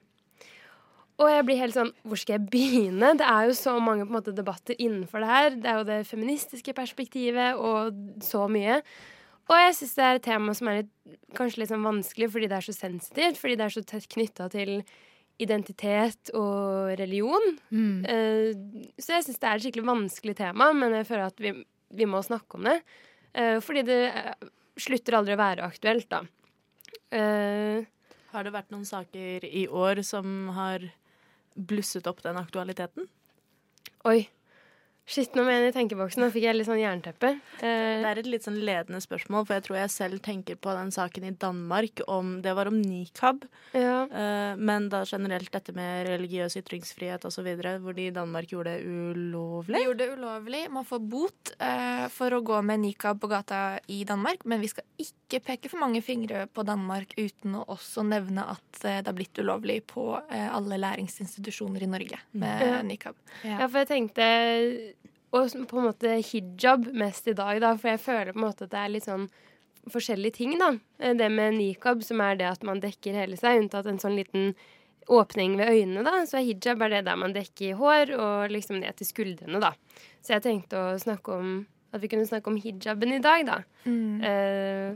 [1.22, 3.12] Og jeg blir helt sånn Hvor skal jeg begynne?
[3.20, 5.58] Det er jo så mange måte, debatter innenfor det her.
[5.62, 8.80] Det er jo det feministiske perspektivet og så mye.
[9.44, 10.92] Og jeg syns det er et tema som er litt,
[11.36, 13.40] kanskje litt sånn vanskelig fordi det er så sensitivt.
[13.40, 14.78] Fordi det er så tett knytta til
[15.42, 17.56] identitet og religion.
[18.06, 18.50] Eh,
[18.98, 21.54] så jeg syns det er et skikkelig vanskelig tema, men jeg føler at vi,
[21.94, 22.78] vi må snakke om det.
[23.34, 26.20] Uh, fordi det eh, slutter aldri å være aktuelt, da.
[27.10, 27.82] Uh,
[28.30, 30.86] Har det vært noen saker i år som har
[31.54, 33.08] blusset opp den aktualiteten?
[34.04, 34.28] Oi.
[35.04, 36.22] Shit, nå må jeg inn i tenkeboksen.
[36.24, 37.34] Nå fikk jeg litt sånn jernteppe.
[37.60, 40.72] Eh, Det er et litt sånn ledende spørsmål, for jeg tror jeg selv tenker på
[40.72, 43.44] den saken i Danmark om Det var om nikab.
[43.74, 44.06] Ja.
[44.08, 47.44] Eh, Men da generelt dette med religiøs ytringsfrihet osv.,
[47.84, 49.76] hvor de i Danmark gjorde det ulovlig.
[49.76, 50.70] De gjorde det ulovlig.
[50.70, 54.68] Man får bot eh, for å gå med nikab på gata i Danmark, men vi
[54.72, 59.12] skal ikke peke for mange fingre på Danmark uten å også nevne at det har
[59.12, 62.82] blitt ulovlig på alle læringsinstitusjoner i Norge med Ja.
[62.82, 63.14] nikab.
[63.42, 63.66] Ja.
[63.68, 64.93] for jeg tenkte
[65.34, 67.72] Og på en måte hijab mest i dag, da.
[67.80, 69.26] For jeg føler på en måte at det er litt sånn
[69.90, 70.70] forskjellige ting, da.
[71.00, 74.16] Eh, Det med nikab, som er det at man dekker hele seg, unntatt en sånn
[74.16, 74.54] liten
[75.10, 76.22] åpning ved øynene, da.
[76.24, 79.74] Så hijab er det der man dekker hår og liksom ned til skuldrene, da.
[80.22, 83.58] Så jeg tenkte å snakke om at vi kunne snakke om hijaben i dag, da.
[84.24, 84.94] Eh,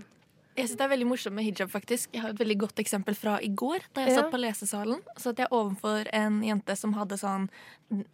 [0.59, 2.11] Jeg synes det er veldig morsomt med hijab, faktisk.
[2.13, 4.23] Jeg har et veldig godt eksempel fra i går, da jeg Ja.
[4.23, 5.01] satt på lesesalen.
[5.17, 7.49] Så at jeg overfor en jente som hadde sånn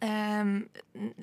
[0.01, 0.69] ehm,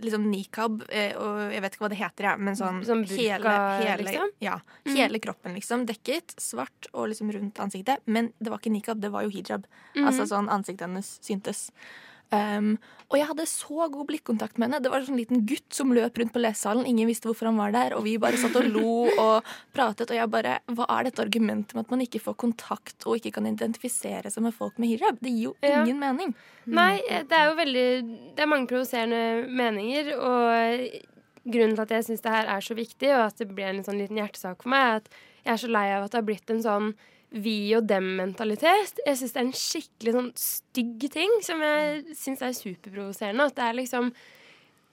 [0.03, 3.17] liksom nikab, eh, og jeg vet ikke hva det heter, jeg, men sånn Som burka,
[3.17, 3.55] hele,
[3.87, 4.31] hele, liksom?
[4.41, 4.59] Ja.
[4.85, 4.97] Mhm.
[4.97, 5.87] Hele kroppen, liksom.
[5.87, 7.99] Dekket, svart og liksom rundt ansiktet.
[8.07, 9.65] Men det var ikke nikab, det var jo hijab.
[9.97, 10.07] Mm.
[10.07, 11.71] Altså sånn ansiktet hennes syntes.
[12.33, 12.79] Um,
[13.13, 14.79] og jeg hadde så god blikkontakt med henne.
[14.81, 16.87] Det var en sånn liten gutt som løp rundt på lesesalen.
[16.89, 20.09] Ingen visste hvorfor han var der, og vi bare satt og lo og pratet.
[20.09, 23.35] Og jeg bare Hva er dette argumentet med at man ikke får kontakt og ikke
[23.37, 25.21] kan identifisere seg med folk med hijab?
[25.21, 25.83] Det gir jo Ja.
[25.85, 26.35] ingen mening.
[26.67, 30.89] Nei, eh, det er jo veldig Det er mange provoserende meninger, og
[31.45, 33.85] grunnen til at jeg syns det her er så viktig, og at det blir en
[33.85, 35.09] sånn liten hjertesak for meg, er at
[35.45, 36.95] jeg er så lei av at det har blitt en sånn
[37.33, 39.01] vi og dem-mentalitet.
[39.07, 43.49] Jeg syns det er en skikkelig sånn stygg ting som jeg syns er superprovoserende.
[43.49, 44.13] At det er liksom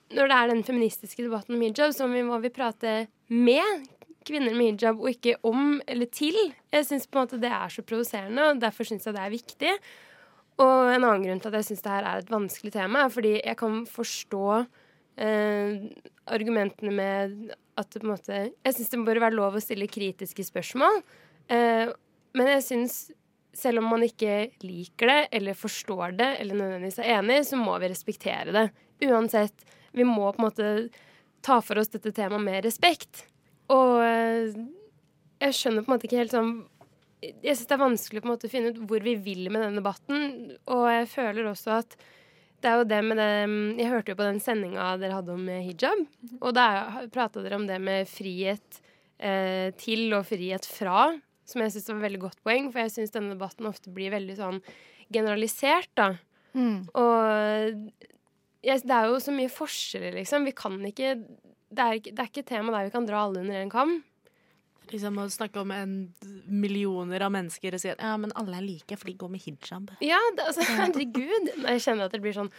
[0.10, 2.94] Når det er den feministiske debatten om hijab, så må vi prate
[3.30, 3.84] med
[4.26, 6.38] kvinner med hijab, og ikke om eller til.
[6.74, 9.36] Jeg syns på en måte det er så provoserende, og derfor syns jeg det er
[9.36, 9.74] viktig.
[10.60, 13.14] Og en annen grunn til at jeg syns det her er et vanskelig tema, er
[13.14, 14.48] fordi jeg kan forstå
[15.22, 15.88] eh,
[16.26, 17.38] argumentene med
[17.80, 21.04] at det på en måte Jeg syns det bør være lov å stille kritiske spørsmål.
[21.54, 21.94] Eh,
[22.38, 23.00] men jeg syns
[23.60, 27.76] selv om man ikke liker det eller forstår det eller nødvendigvis er enig, så må
[27.82, 28.66] vi respektere det.
[29.10, 29.66] Uansett.
[29.96, 30.74] Vi må på en måte
[31.46, 33.26] ta for oss dette temaet med respekt.
[33.74, 34.60] Og eh,
[35.40, 36.54] jeg skjønner på en måte ikke helt sånn
[37.20, 39.64] Jeg syns det er vanskelig på en måte å finne ut hvor vi vil med
[39.64, 40.54] denne debatten.
[40.72, 41.98] Og jeg føler også at
[42.60, 43.32] det er jo det med det
[43.80, 46.06] Jeg hørte jo på den sendinga dere hadde om hijab.
[46.40, 46.68] Og da
[47.12, 48.80] prata dere om det med frihet
[49.18, 51.12] eh, til og frihet fra,
[51.50, 52.70] som jeg syns var et veldig godt poeng.
[52.72, 54.62] For jeg syns denne debatten ofte blir veldig sånn
[55.12, 56.12] generalisert, da.
[56.98, 57.90] Og
[58.66, 60.46] yes, det er jo så mye forskjeller, liksom.
[60.50, 61.16] Vi kan ikke
[61.70, 63.70] det er, ikke- det er ikke et tema der vi kan dra alle under en
[63.70, 64.04] kam.
[64.90, 65.92] Liksom å snakke om en
[66.50, 69.42] millioner av mennesker og si at ja, men alle er like, for de går med
[69.44, 69.92] hijab.
[70.02, 71.52] Ja, det, altså, herregud.
[71.62, 72.50] Jeg kjenner at det blir sånn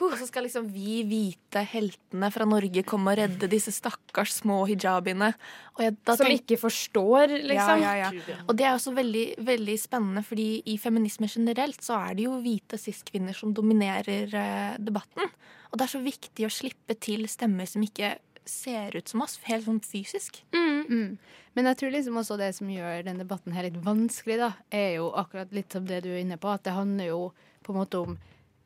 [0.00, 4.62] Og så skal liksom vi hvite heltene fra Norge komme og redde disse stakkars små
[4.66, 5.28] hijabiene.
[5.76, 7.82] Og jeg, da Som tenk- ikke forstår, liksom.
[7.84, 8.38] Ja, ja, ja.
[8.48, 12.40] Og det er også veldig, veldig spennende, fordi i feminisme generelt så er det jo
[12.40, 15.28] hvite cis-kvinner som dominerer eh, debatten.
[15.70, 18.16] Og det er så viktig å slippe til stemmer som ikke
[18.48, 20.40] ser ut som oss, helt sånn fysisk.
[20.56, 21.14] Mm.
[21.54, 24.96] Men jeg tror liksom også det som gjør denne debatten her litt vanskelig, da, er
[24.96, 27.20] jo akkurat litt som det du er inne på, at det handler jo
[27.62, 28.16] på en måte om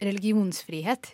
[0.02, 1.12] religionsfrihet.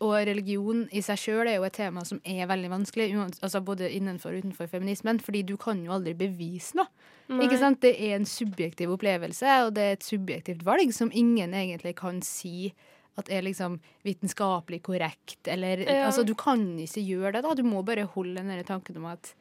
[0.00, 3.08] Og religion i seg sjøl er jo et tema som er veldig vanskelig,
[3.40, 6.90] altså både innenfor og utenfor feminismen, fordi du kan jo aldri bevise noe.
[7.30, 12.20] Det er en subjektiv opplevelse, og det er et subjektivt valg som ingen egentlig kan
[12.26, 12.72] si
[13.18, 16.06] at er liksom vitenskapelig korrekt, eller Ja.
[16.06, 17.54] Altså, du kan ikke gjøre det, da.
[17.54, 19.34] Du må bare holde den tanken om at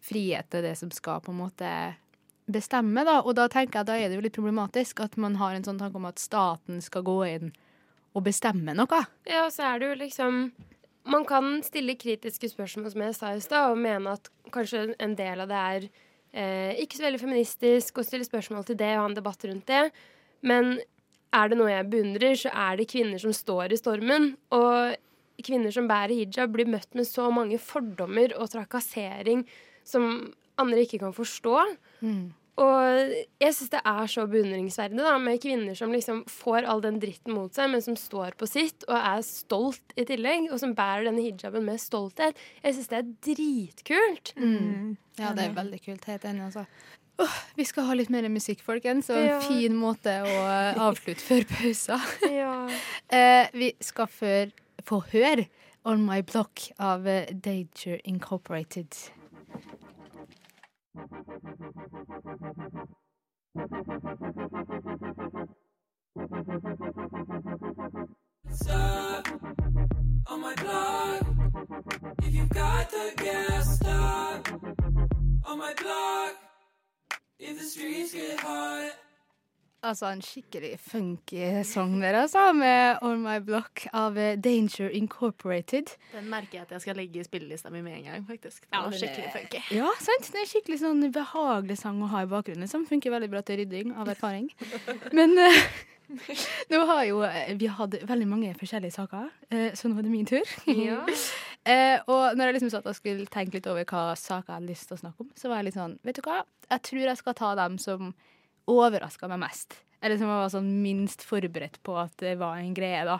[0.00, 1.96] frihet er det som skal på en måte
[2.50, 3.20] bestemme, da.
[3.20, 5.78] Og da tenker jeg da er det jo litt problematisk at man har en sånn
[5.78, 7.52] tanke om at staten skal gå inn
[8.14, 9.00] og bestemme noe.
[9.28, 10.42] Ja, og så er det jo liksom
[11.10, 15.14] Man kan stille kritiske spørsmål, som jeg sa i stad, og mene at kanskje en
[15.16, 15.86] del av det er
[16.36, 19.66] eh, ikke så veldig feministisk, og stille spørsmål til det og ha en debatt rundt
[19.70, 19.80] det.
[20.44, 20.74] Men
[21.32, 24.34] er det noe jeg beundrer, så er det kvinner som står i stormen.
[24.54, 24.94] Og
[25.46, 29.46] kvinner som bærer hijab, blir møtt med så mange fordommer og trakassering
[29.88, 31.56] som andre ikke kan forstå.
[32.60, 36.98] Og jeg syns det er så beundringsverdig da, med kvinner som liksom får all den
[37.00, 40.74] dritten mot seg, men som står på sitt og er stolt i tillegg, og som
[40.76, 42.36] bærer denne hijaben med stolthet.
[42.60, 44.34] Jeg syns det er dritkult.
[44.36, 44.96] Mm.
[45.20, 46.04] Ja, det er veldig kult.
[46.10, 46.66] Helt enig, altså.
[47.20, 49.10] Oh, vi skal ha litt mer musikk, folkens.
[49.12, 49.40] Og en Ja.
[49.44, 52.00] fin måte å eh, avslutte før pausa.
[52.32, 52.52] Ja.
[53.10, 54.52] Eh, vi skal før
[54.86, 55.48] få høre
[55.84, 58.94] On My Block av eh, Danger Incorporated.
[70.26, 71.26] On my block.
[72.22, 74.48] If you got the gas, stop
[75.44, 76.34] on my block.
[77.38, 79.09] If the streets get hot.
[79.82, 85.94] Altså en skikkelig funky sang der, altså, med On My Block av eh, Danger Incorporated.
[86.12, 88.66] Den merker jeg at jeg skal legge i spillelista mi med en gang, faktisk.
[88.66, 89.62] Den Ja, var den skikkelig funky.
[89.72, 90.26] Ja, sant?
[90.28, 93.40] Det er en skikkelig sånn behagelig sang å ha i bakgrunnen, som funker veldig bra
[93.40, 94.50] til rydding av erfaring.
[95.16, 95.62] Men uh,
[96.74, 99.30] nå har jo eh, vi hatt veldig mange forskjellige saker,
[99.80, 100.52] så nå er det min tur.
[100.68, 100.98] Ja.
[101.64, 104.74] Uh, og når jeg liksom satt og skulle tenke litt over hva saker jeg hadde
[104.74, 107.06] lyst til å snakke om, så var jeg litt sånn, vet du hva, jeg tror
[107.06, 108.12] jeg skal ta dem som
[108.70, 109.78] overraska meg mest.
[110.00, 113.18] Eller som jeg var sånn minst forberedt på at det var en greie, da.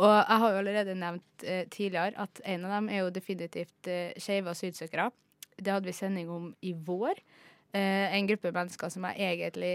[0.00, 3.90] Og jeg har jo allerede nevnt eh, tidligere at en av dem er jo definitivt
[3.90, 5.10] eh, skeive asylsøkere.
[5.58, 7.20] Det hadde vi sending om i vår.
[7.76, 9.74] Eh, en gruppe mennesker som jeg egentlig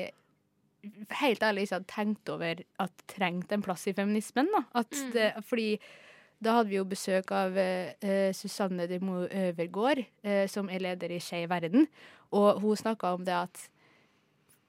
[1.21, 4.49] helt ærlig ikke hadde tenkt over at trengte en plass i feminismen.
[4.53, 4.63] Da.
[4.81, 5.13] Mm.
[5.13, 5.69] det, fordi
[6.43, 10.83] da hadde vi jo besøk av eh, eh, Susanne de Mo Øvergård, eh, som er
[10.85, 11.87] leder i Skeiv verden.
[12.35, 13.67] Og hun snakka om det at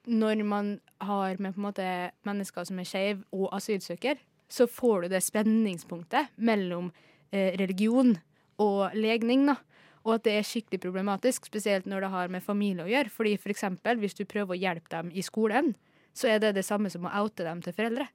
[0.09, 0.73] når man
[1.05, 1.87] har med på en måte
[2.27, 6.89] mennesker som er skeive og asylsøker, så får du det spenningspunktet mellom
[7.31, 8.15] eh, religion
[8.59, 9.45] og legning.
[9.47, 9.59] da.
[10.07, 13.13] Og at det er skikkelig problematisk, spesielt når det har med familie å gjøre.
[13.13, 15.75] Fordi for eksempel, hvis du prøver å hjelpe dem i skolen,
[16.15, 18.09] så er det det samme som å oute dem til foreldre.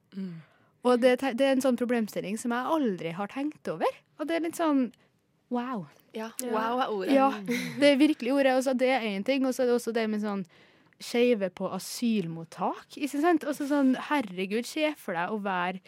[0.85, 4.01] Og det, det er en sånn problemstilling som jeg aldri har tenkt over.
[4.19, 4.89] Og det er litt sånn
[5.55, 5.87] wow.
[6.15, 7.15] Ja, wow er ordet.
[7.15, 7.31] Ja,
[7.81, 8.57] det er virkelig ordet.
[8.59, 10.45] Altså, det er én ting, og så er det også det med sånn
[11.05, 12.97] skeive på asylmottak.
[12.97, 13.45] Ikke sant?
[13.49, 15.83] Altså sånn, herregud, se for deg å være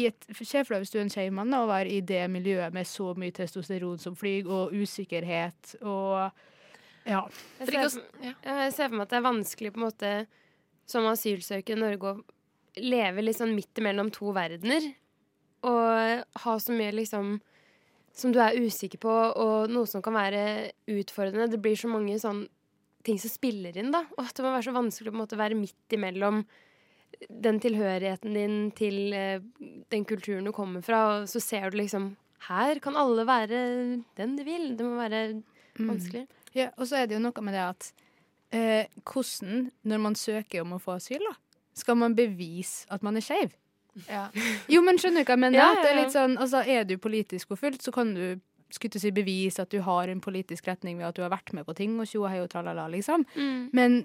[0.00, 2.22] i et, Se for deg hvis du er en skeiv mann, å være i det
[2.32, 6.32] miljøet med så mye testosteron som flyr, og usikkerhet og
[7.04, 7.26] Ja.
[7.58, 10.12] Jeg ser, for, jeg ser for meg at det er vanskelig på en måte
[10.88, 12.20] som asylsøker i Norge å
[12.78, 14.86] leve litt sånn midt imellom to verdener.
[15.66, 17.40] Og ha så mye liksom
[18.14, 21.50] som du er usikker på, og noe som kan være utfordrende.
[21.52, 22.44] Det blir så mange sånn
[23.06, 24.04] ting som spiller inn, da.
[24.16, 26.42] Og at det må være så vanskelig å på en måte være midt imellom
[27.28, 29.42] den tilhørigheten din til eh,
[29.92, 32.14] den kulturen du kommer fra, og så ser du liksom
[32.48, 33.58] Her kan alle være
[34.18, 34.72] den de vil.
[34.76, 35.42] Det må være
[35.78, 36.26] vanskelig.
[36.54, 37.92] Ja, og så er det jo noe med det at
[38.52, 41.36] eh, hvordan, når man søker om å få asyl, da,
[41.78, 43.54] skal man bevise at man er skeiv?
[44.08, 44.26] Ja.
[44.72, 45.60] Jo, men skjønner du hva jeg mener?
[45.60, 46.00] Ja, er ja, ja.
[46.00, 48.24] litt sånn, altså, er du politisk forfulgt, så kan du
[48.76, 51.66] skulle si bevis at du har en politisk retning ved at du har vært med
[51.68, 53.26] på ting, og tjo hei og tralala, liksom.
[53.36, 53.70] Mm.
[53.76, 54.02] Men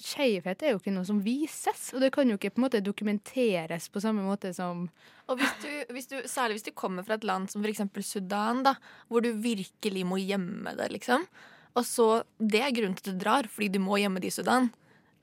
[0.00, 2.82] skeivhet er jo ikke noe som vises, og det kan jo ikke på en måte
[2.84, 4.88] dokumenteres på samme måte som
[5.30, 7.84] Og hvis du, hvis du, særlig hvis du kommer fra et land som f.eks.
[8.02, 8.74] Sudan, da,
[9.08, 11.26] hvor du virkelig må gjemme det, liksom.
[11.74, 14.36] Og så, Det er grunnen til at du drar, fordi du må gjemme det i
[14.36, 14.70] Sudan.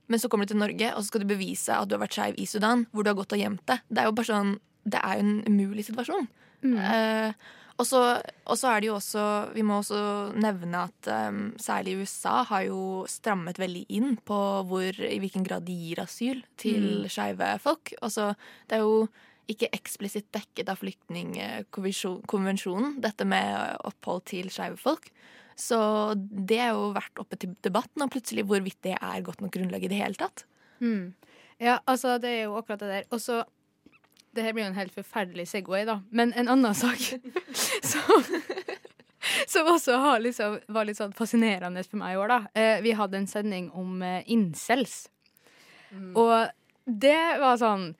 [0.07, 2.17] Men så kommer du til Norge, og så skal du bevise at du har vært
[2.17, 3.79] skeiv i Sudan, hvor du har gått og gjemt det.
[3.87, 6.27] Det er jo bare sånn, det er jo en umulig situasjon.
[6.61, 6.75] Mm.
[6.75, 7.33] så
[7.81, 9.23] og så er det jo også
[9.55, 10.01] Vi må også
[10.37, 10.99] nevne at
[11.31, 12.79] um, særlig USA har jo
[13.09, 14.37] strammet veldig inn på
[14.69, 17.09] hvor, i hvilken grad de gir asyl til Mm.
[17.09, 17.93] skeive folk.
[18.01, 18.33] Også,
[18.69, 19.07] det er jo
[19.51, 25.09] ikke eksplisitt dekket av flyktningkonvensjonen, dette med opphold til skeive folk.
[25.59, 25.77] Så
[26.17, 29.83] det er jo vært oppe til debatt nå plutselig hvorvidt det er godt nok grunnlag
[29.83, 30.45] i det hele tatt.
[30.79, 31.13] Mm.
[31.61, 33.03] Ja, altså, det er jo akkurat det der.
[33.11, 33.43] Og så
[34.31, 35.99] Det her blir jo en helt forferdelig Segway, da.
[36.09, 37.01] Men en annen sak
[37.91, 38.23] som,
[39.47, 42.39] som også har liksom, var litt sånn fascinerende for meg i år, da.
[42.55, 45.03] Eh, vi hadde en sending om eh, incels.
[46.15, 46.47] Og
[46.85, 47.91] det var sånn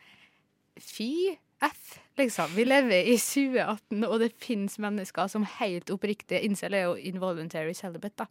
[0.82, 2.56] Fy F, liksom.
[2.56, 7.76] Vi lever i 2018, og det fins mennesker som helt oppriktig Incel er jo involuntary
[7.78, 8.26] celibate, da.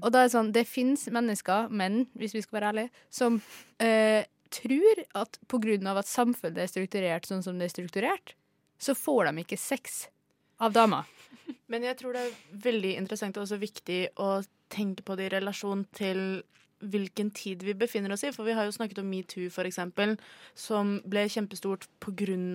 [0.00, 3.36] Og da er det sånn, det fins mennesker, menn, hvis vi skal være ærlige, som
[3.82, 4.22] eh,
[4.54, 5.38] tror at
[5.90, 8.34] av at samfunnet er strukturert sånn som det er strukturert,
[8.80, 10.08] så får de ikke sex
[10.60, 11.08] av damer.
[11.72, 14.40] Men jeg tror det er veldig interessant og også viktig å
[14.70, 16.42] tenke på det i relasjon til
[16.80, 18.32] hvilken tid vi befinner oss i.
[18.32, 20.16] For vi har jo snakket om metoo, eksempel,
[20.58, 21.86] som ble kjempestort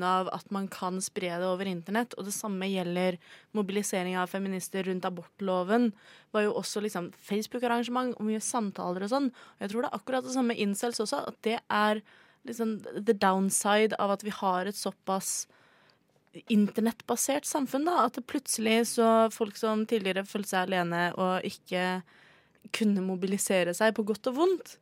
[0.03, 2.13] av at man kan spre det over internett.
[2.17, 3.19] Og det samme gjelder
[3.53, 5.93] mobilisering av feminister rundt abortloven.
[6.31, 9.31] var jo også liksom Facebook-arrangement og mye samtaler og sånn.
[9.31, 12.01] Og jeg tror det er akkurat det samme med incels også, at det er
[12.45, 15.47] liksom the downside av at vi har et såpass
[16.51, 18.05] internettbasert samfunn, da.
[18.05, 22.03] At det plutselig så folk som tidligere følte seg alene og ikke
[22.73, 24.75] kunne mobilisere seg på godt og vondt,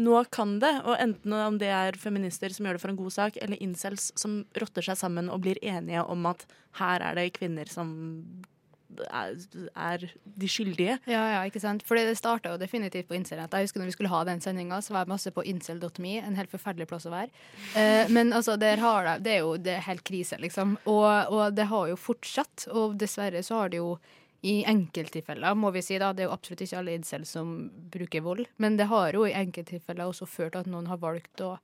[0.00, 0.72] nå kan det.
[0.84, 4.10] Og enten om det er feminister som gjør det for en god sak, eller incels
[4.18, 6.46] som rotter seg sammen og blir enige om at
[6.78, 7.90] her er det kvinner som
[9.06, 9.36] er,
[9.78, 10.96] er de skyldige.
[11.10, 11.84] Ja, ja, ikke sant?
[11.86, 13.52] For det starta jo definitivt på internett.
[13.54, 16.16] Jeg husker når vi skulle ha den sendinga, så var jeg masse på incel.me.
[16.20, 17.30] En helt forferdelig plass å være.
[17.78, 20.76] Eh, men altså, der har det, det er jo det er helt krise, liksom.
[20.90, 22.68] Og, og det har jo fortsatt.
[22.74, 23.94] Og dessverre så har det jo
[24.40, 26.14] I enkelttilfeller, må vi si, da.
[26.16, 27.50] Det er jo absolutt ikke alle incels som
[27.92, 28.46] bruker vold.
[28.62, 31.58] Men det har jo i enkelttilfeller også ført til at noen har valgt å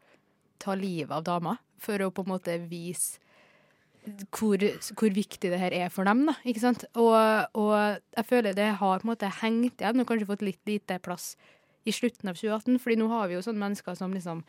[0.60, 1.62] ta livet av damer.
[1.80, 3.22] For å på en måte vise
[4.36, 4.60] hvor,
[4.94, 6.36] hvor viktig det her er for dem, da.
[6.46, 6.84] Ikke sant?
[6.94, 7.16] Og,
[7.58, 7.74] og
[8.16, 11.34] jeg føler det har på en måte hengt igjen og kanskje fått litt lite plass
[11.86, 12.78] i slutten av 2018.
[12.82, 14.42] fordi nå har vi jo sånne mennesker som liksom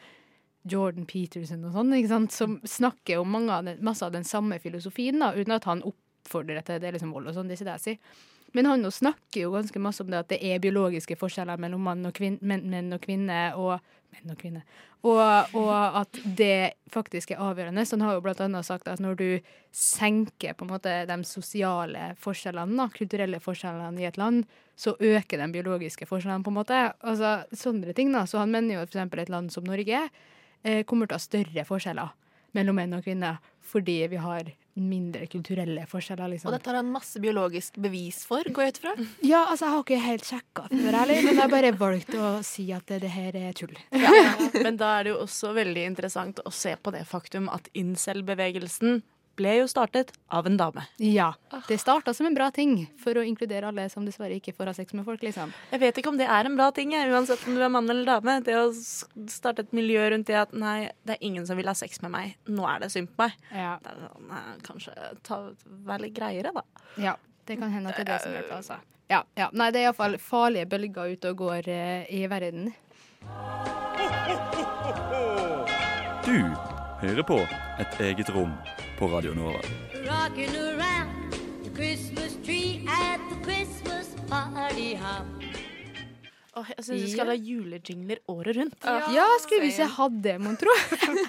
[0.67, 4.25] Jordan Peterson og sånn, ikke sant, som snakker om mange av den, masse av den
[4.27, 5.83] samme filosofien, da, uten at han
[6.27, 8.25] oppfordrer til det er liksom vold og sånn, det er ikke det jeg sier.
[8.55, 12.05] Men han snakker jo ganske masse om det at det er biologiske forskjeller mellom menn,
[12.07, 13.81] og kvinner, og
[14.15, 14.63] menn og kvinner.
[15.05, 17.83] Og, og at det faktisk er avgjørende.
[17.85, 19.27] Så han har jo blant annet sagt at når du
[19.75, 24.47] senker på en måte de sosiale forskjellene, da, kulturelle forskjellene i et land,
[24.79, 26.79] så øker de biologiske forskjellene, på en måte.
[27.01, 28.25] Altså sånne ting, da.
[28.29, 29.19] Så han mener jo at f.eks.
[29.27, 32.15] et land som Norge eh, kommer til å ha større forskjeller
[32.57, 36.33] mellom menn og kvinner fordi vi har mindre kulturelle forskjeller.
[36.33, 36.49] Liksom.
[36.49, 38.95] Og dette har han masse biologisk bevis for, går jeg ut fra?
[39.27, 42.31] Ja, altså jeg har ikke helt sjekka før, ærlig, men jeg har bare valgt å
[42.45, 43.75] si at det, det her er tull.
[43.91, 44.13] Ja,
[44.61, 49.01] men da er det jo også veldig interessant å se på det faktum at incel-bevegelsen
[49.37, 50.83] ble jo startet av en dame.
[51.01, 51.29] Ja.
[51.67, 54.75] Det starta som en bra ting for å inkludere alle som dessverre ikke får ha
[54.77, 55.53] sex med folk, liksom.
[55.71, 57.89] Jeg vet ikke om det er en bra ting, jeg, uansett om du er mann
[57.89, 58.39] eller dame.
[58.45, 61.75] Det å starte et miljø rundt det at nei, det er ingen som vil ha
[61.77, 62.35] sex med meg.
[62.49, 63.37] Nå er det synd på meg.
[63.53, 63.77] Ja.
[63.83, 65.41] Det er sånn, eh, kanskje ta,
[65.87, 66.65] være litt greiere, da.
[66.97, 67.15] Ja,
[67.47, 68.81] det kan hende at det er det som hjelper, altså.
[69.07, 69.47] Ja, ja.
[69.55, 72.73] Nei, det er iallfall farlige bølger ute og går eh, i verden.
[76.27, 76.39] Du
[76.99, 77.37] hører på
[77.79, 78.51] Et eget rom
[78.97, 79.59] på Radio Nova.
[79.93, 81.33] Rocking around
[81.63, 85.25] the Christmas tree at the Christmas party hop.
[86.57, 88.87] Åh, jeg syns vi skal ha julejingler året rundt.
[89.13, 90.73] Ja, skulle hvis jeg hadde det, mon tro?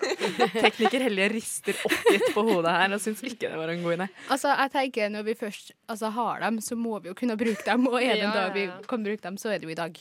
[0.63, 4.07] Tekniker Hellige rister oppgitt på hodet her og syns ikke det var en god idé.
[4.33, 7.67] Altså, jeg tenker Når vi først altså, har dem, så må vi jo kunne bruke
[7.67, 7.85] dem.
[7.91, 8.89] Og er det Ja, dag vi ja, ja.
[8.89, 10.01] kan bruke dem, så er det jo i dag.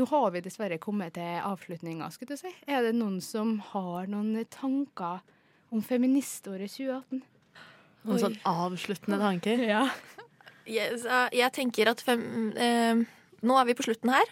[0.00, 2.54] Nå har vi dessverre kommet til avslutninga, skulle du si.
[2.64, 5.20] Er det noen som har noen tanker
[5.72, 7.22] om feministåret 2018?
[8.02, 9.62] Noen sånn avsluttende tanker?
[9.64, 9.86] Ja.
[10.68, 11.00] Jeg,
[11.34, 12.22] jeg tenker at fem,
[12.54, 13.02] eh,
[13.42, 14.28] nå er vi på slutten her,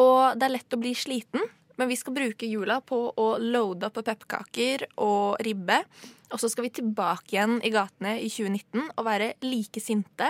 [0.00, 1.44] og det er lett å bli sliten.
[1.80, 5.78] Men vi skal bruke jula på å loade opp på pepperkaker og ribbe.
[6.28, 10.28] Og så skal vi tilbake igjen i gatene i 2019 og være like sinte.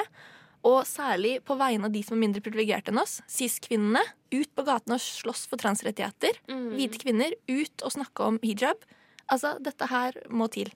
[0.69, 4.65] Og særlig på vegne av de som er mindre privilegerte enn oss, cis-kvinnene, ut på
[4.69, 6.39] gatene og slåss for transrettigheter.
[6.77, 8.87] Hvite kvinner, ut og snakke om hijab.
[9.31, 10.71] Altså, dette her må til.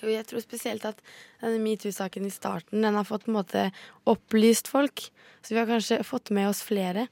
[0.00, 1.00] Jo, jeg tror spesielt at
[1.40, 3.68] denne metoo-saken i starten Den har fått på en måte
[4.10, 5.06] opplyst folk.
[5.40, 7.08] Så vi har kanskje fått med oss flere.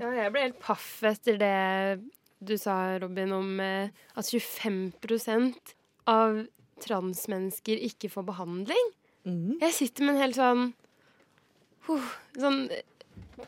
[0.00, 1.56] Ja, jeg ble helt paff etter det
[2.40, 5.74] du sa, Robin, om eh, at 25%
[6.08, 6.38] av
[6.80, 8.86] transmennesker ikke får behandling.
[9.60, 10.62] Jeg sitter med en helt sånn
[11.90, 12.62] uh, Sånn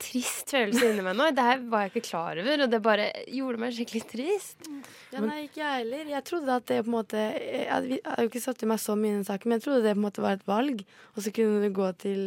[0.00, 1.26] trist følelse inni meg nå.
[1.36, 4.70] Det her var jeg ikke klar over, og det bare gjorde meg skikkelig trist.
[5.12, 6.08] Ja, nei, ikke jeg heller.
[6.14, 8.80] Jeg trodde at det på en måte Jeg hadde har jo ikke satt i meg
[8.82, 10.82] så mye i den saken, men jeg trodde det på en måte var et valg.
[11.16, 12.22] Og så kunne du gå til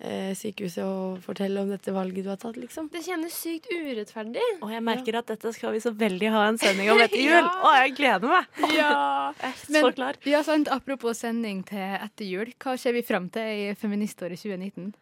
[0.00, 2.88] eh, sykehuset og fortelle om dette valget du har tatt, liksom.
[2.94, 4.48] Det kjennes sykt urettferdig.
[4.64, 7.46] Og jeg merker at dette skal vi så veldig ha en sending om etter jul.
[7.46, 8.50] Å, jeg gleder meg!
[8.78, 8.90] Ja.
[9.38, 10.16] Jeg er Men, klar.
[10.28, 10.68] Ja, sant.
[10.72, 12.50] Apropos sending til etter jul.
[12.62, 14.92] Hva ser vi fram til i feministåret 2019?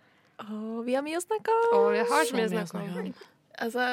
[0.40, 1.68] Å, vi har mye å snakke om.
[1.76, 3.12] Å, vi har så mye å snakke om.
[3.60, 3.84] Altså,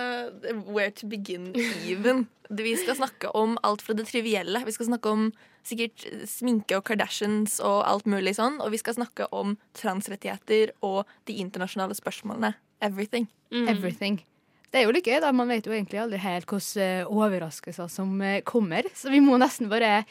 [0.72, 1.52] where to begin
[1.84, 2.28] even.
[2.48, 4.62] Vi skal snakke om alt fra det trivielle.
[4.64, 5.26] Vi skal snakke om
[5.68, 8.62] sikkert sminke og Kardashians og alt mulig sånn.
[8.64, 12.54] Og vi skal snakke om transrettigheter og de internasjonale spørsmålene.
[12.80, 13.28] Everything.
[13.52, 14.22] Everything.
[14.72, 15.34] Det er jo litt gøy, da.
[15.36, 18.88] Man vet jo egentlig aldri helt hvilke eh, overraskelser som eh, kommer.
[18.96, 20.02] Så vi må nesten bare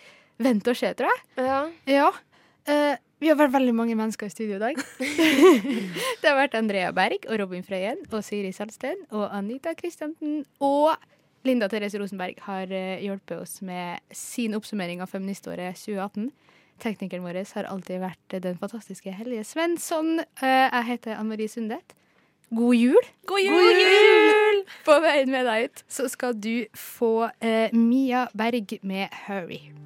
[0.42, 1.24] vente og se, tror jeg.
[1.92, 2.08] Ja.
[2.68, 4.80] Eh, vi har vært veldig mange mennesker i studio i dag.
[6.20, 10.96] det har vært Andrea Berg og Robin Frøyen og Siri Salsten og Anita Kristiansen og
[11.46, 16.32] Linda Therese Rosenberg har eh, hjulpet oss med sin oppsummering av feministåret 2018.
[16.82, 20.18] Teknikeren vår har alltid vært den fantastiske Hellige Svensson.
[20.42, 21.96] Eh, jeg heter Ann Marie Sundet.
[22.50, 23.08] God jul!
[23.26, 24.62] God jul!
[24.86, 29.85] På veien med deg ut så skal du få eh, Mia Berg med 'Hurry'.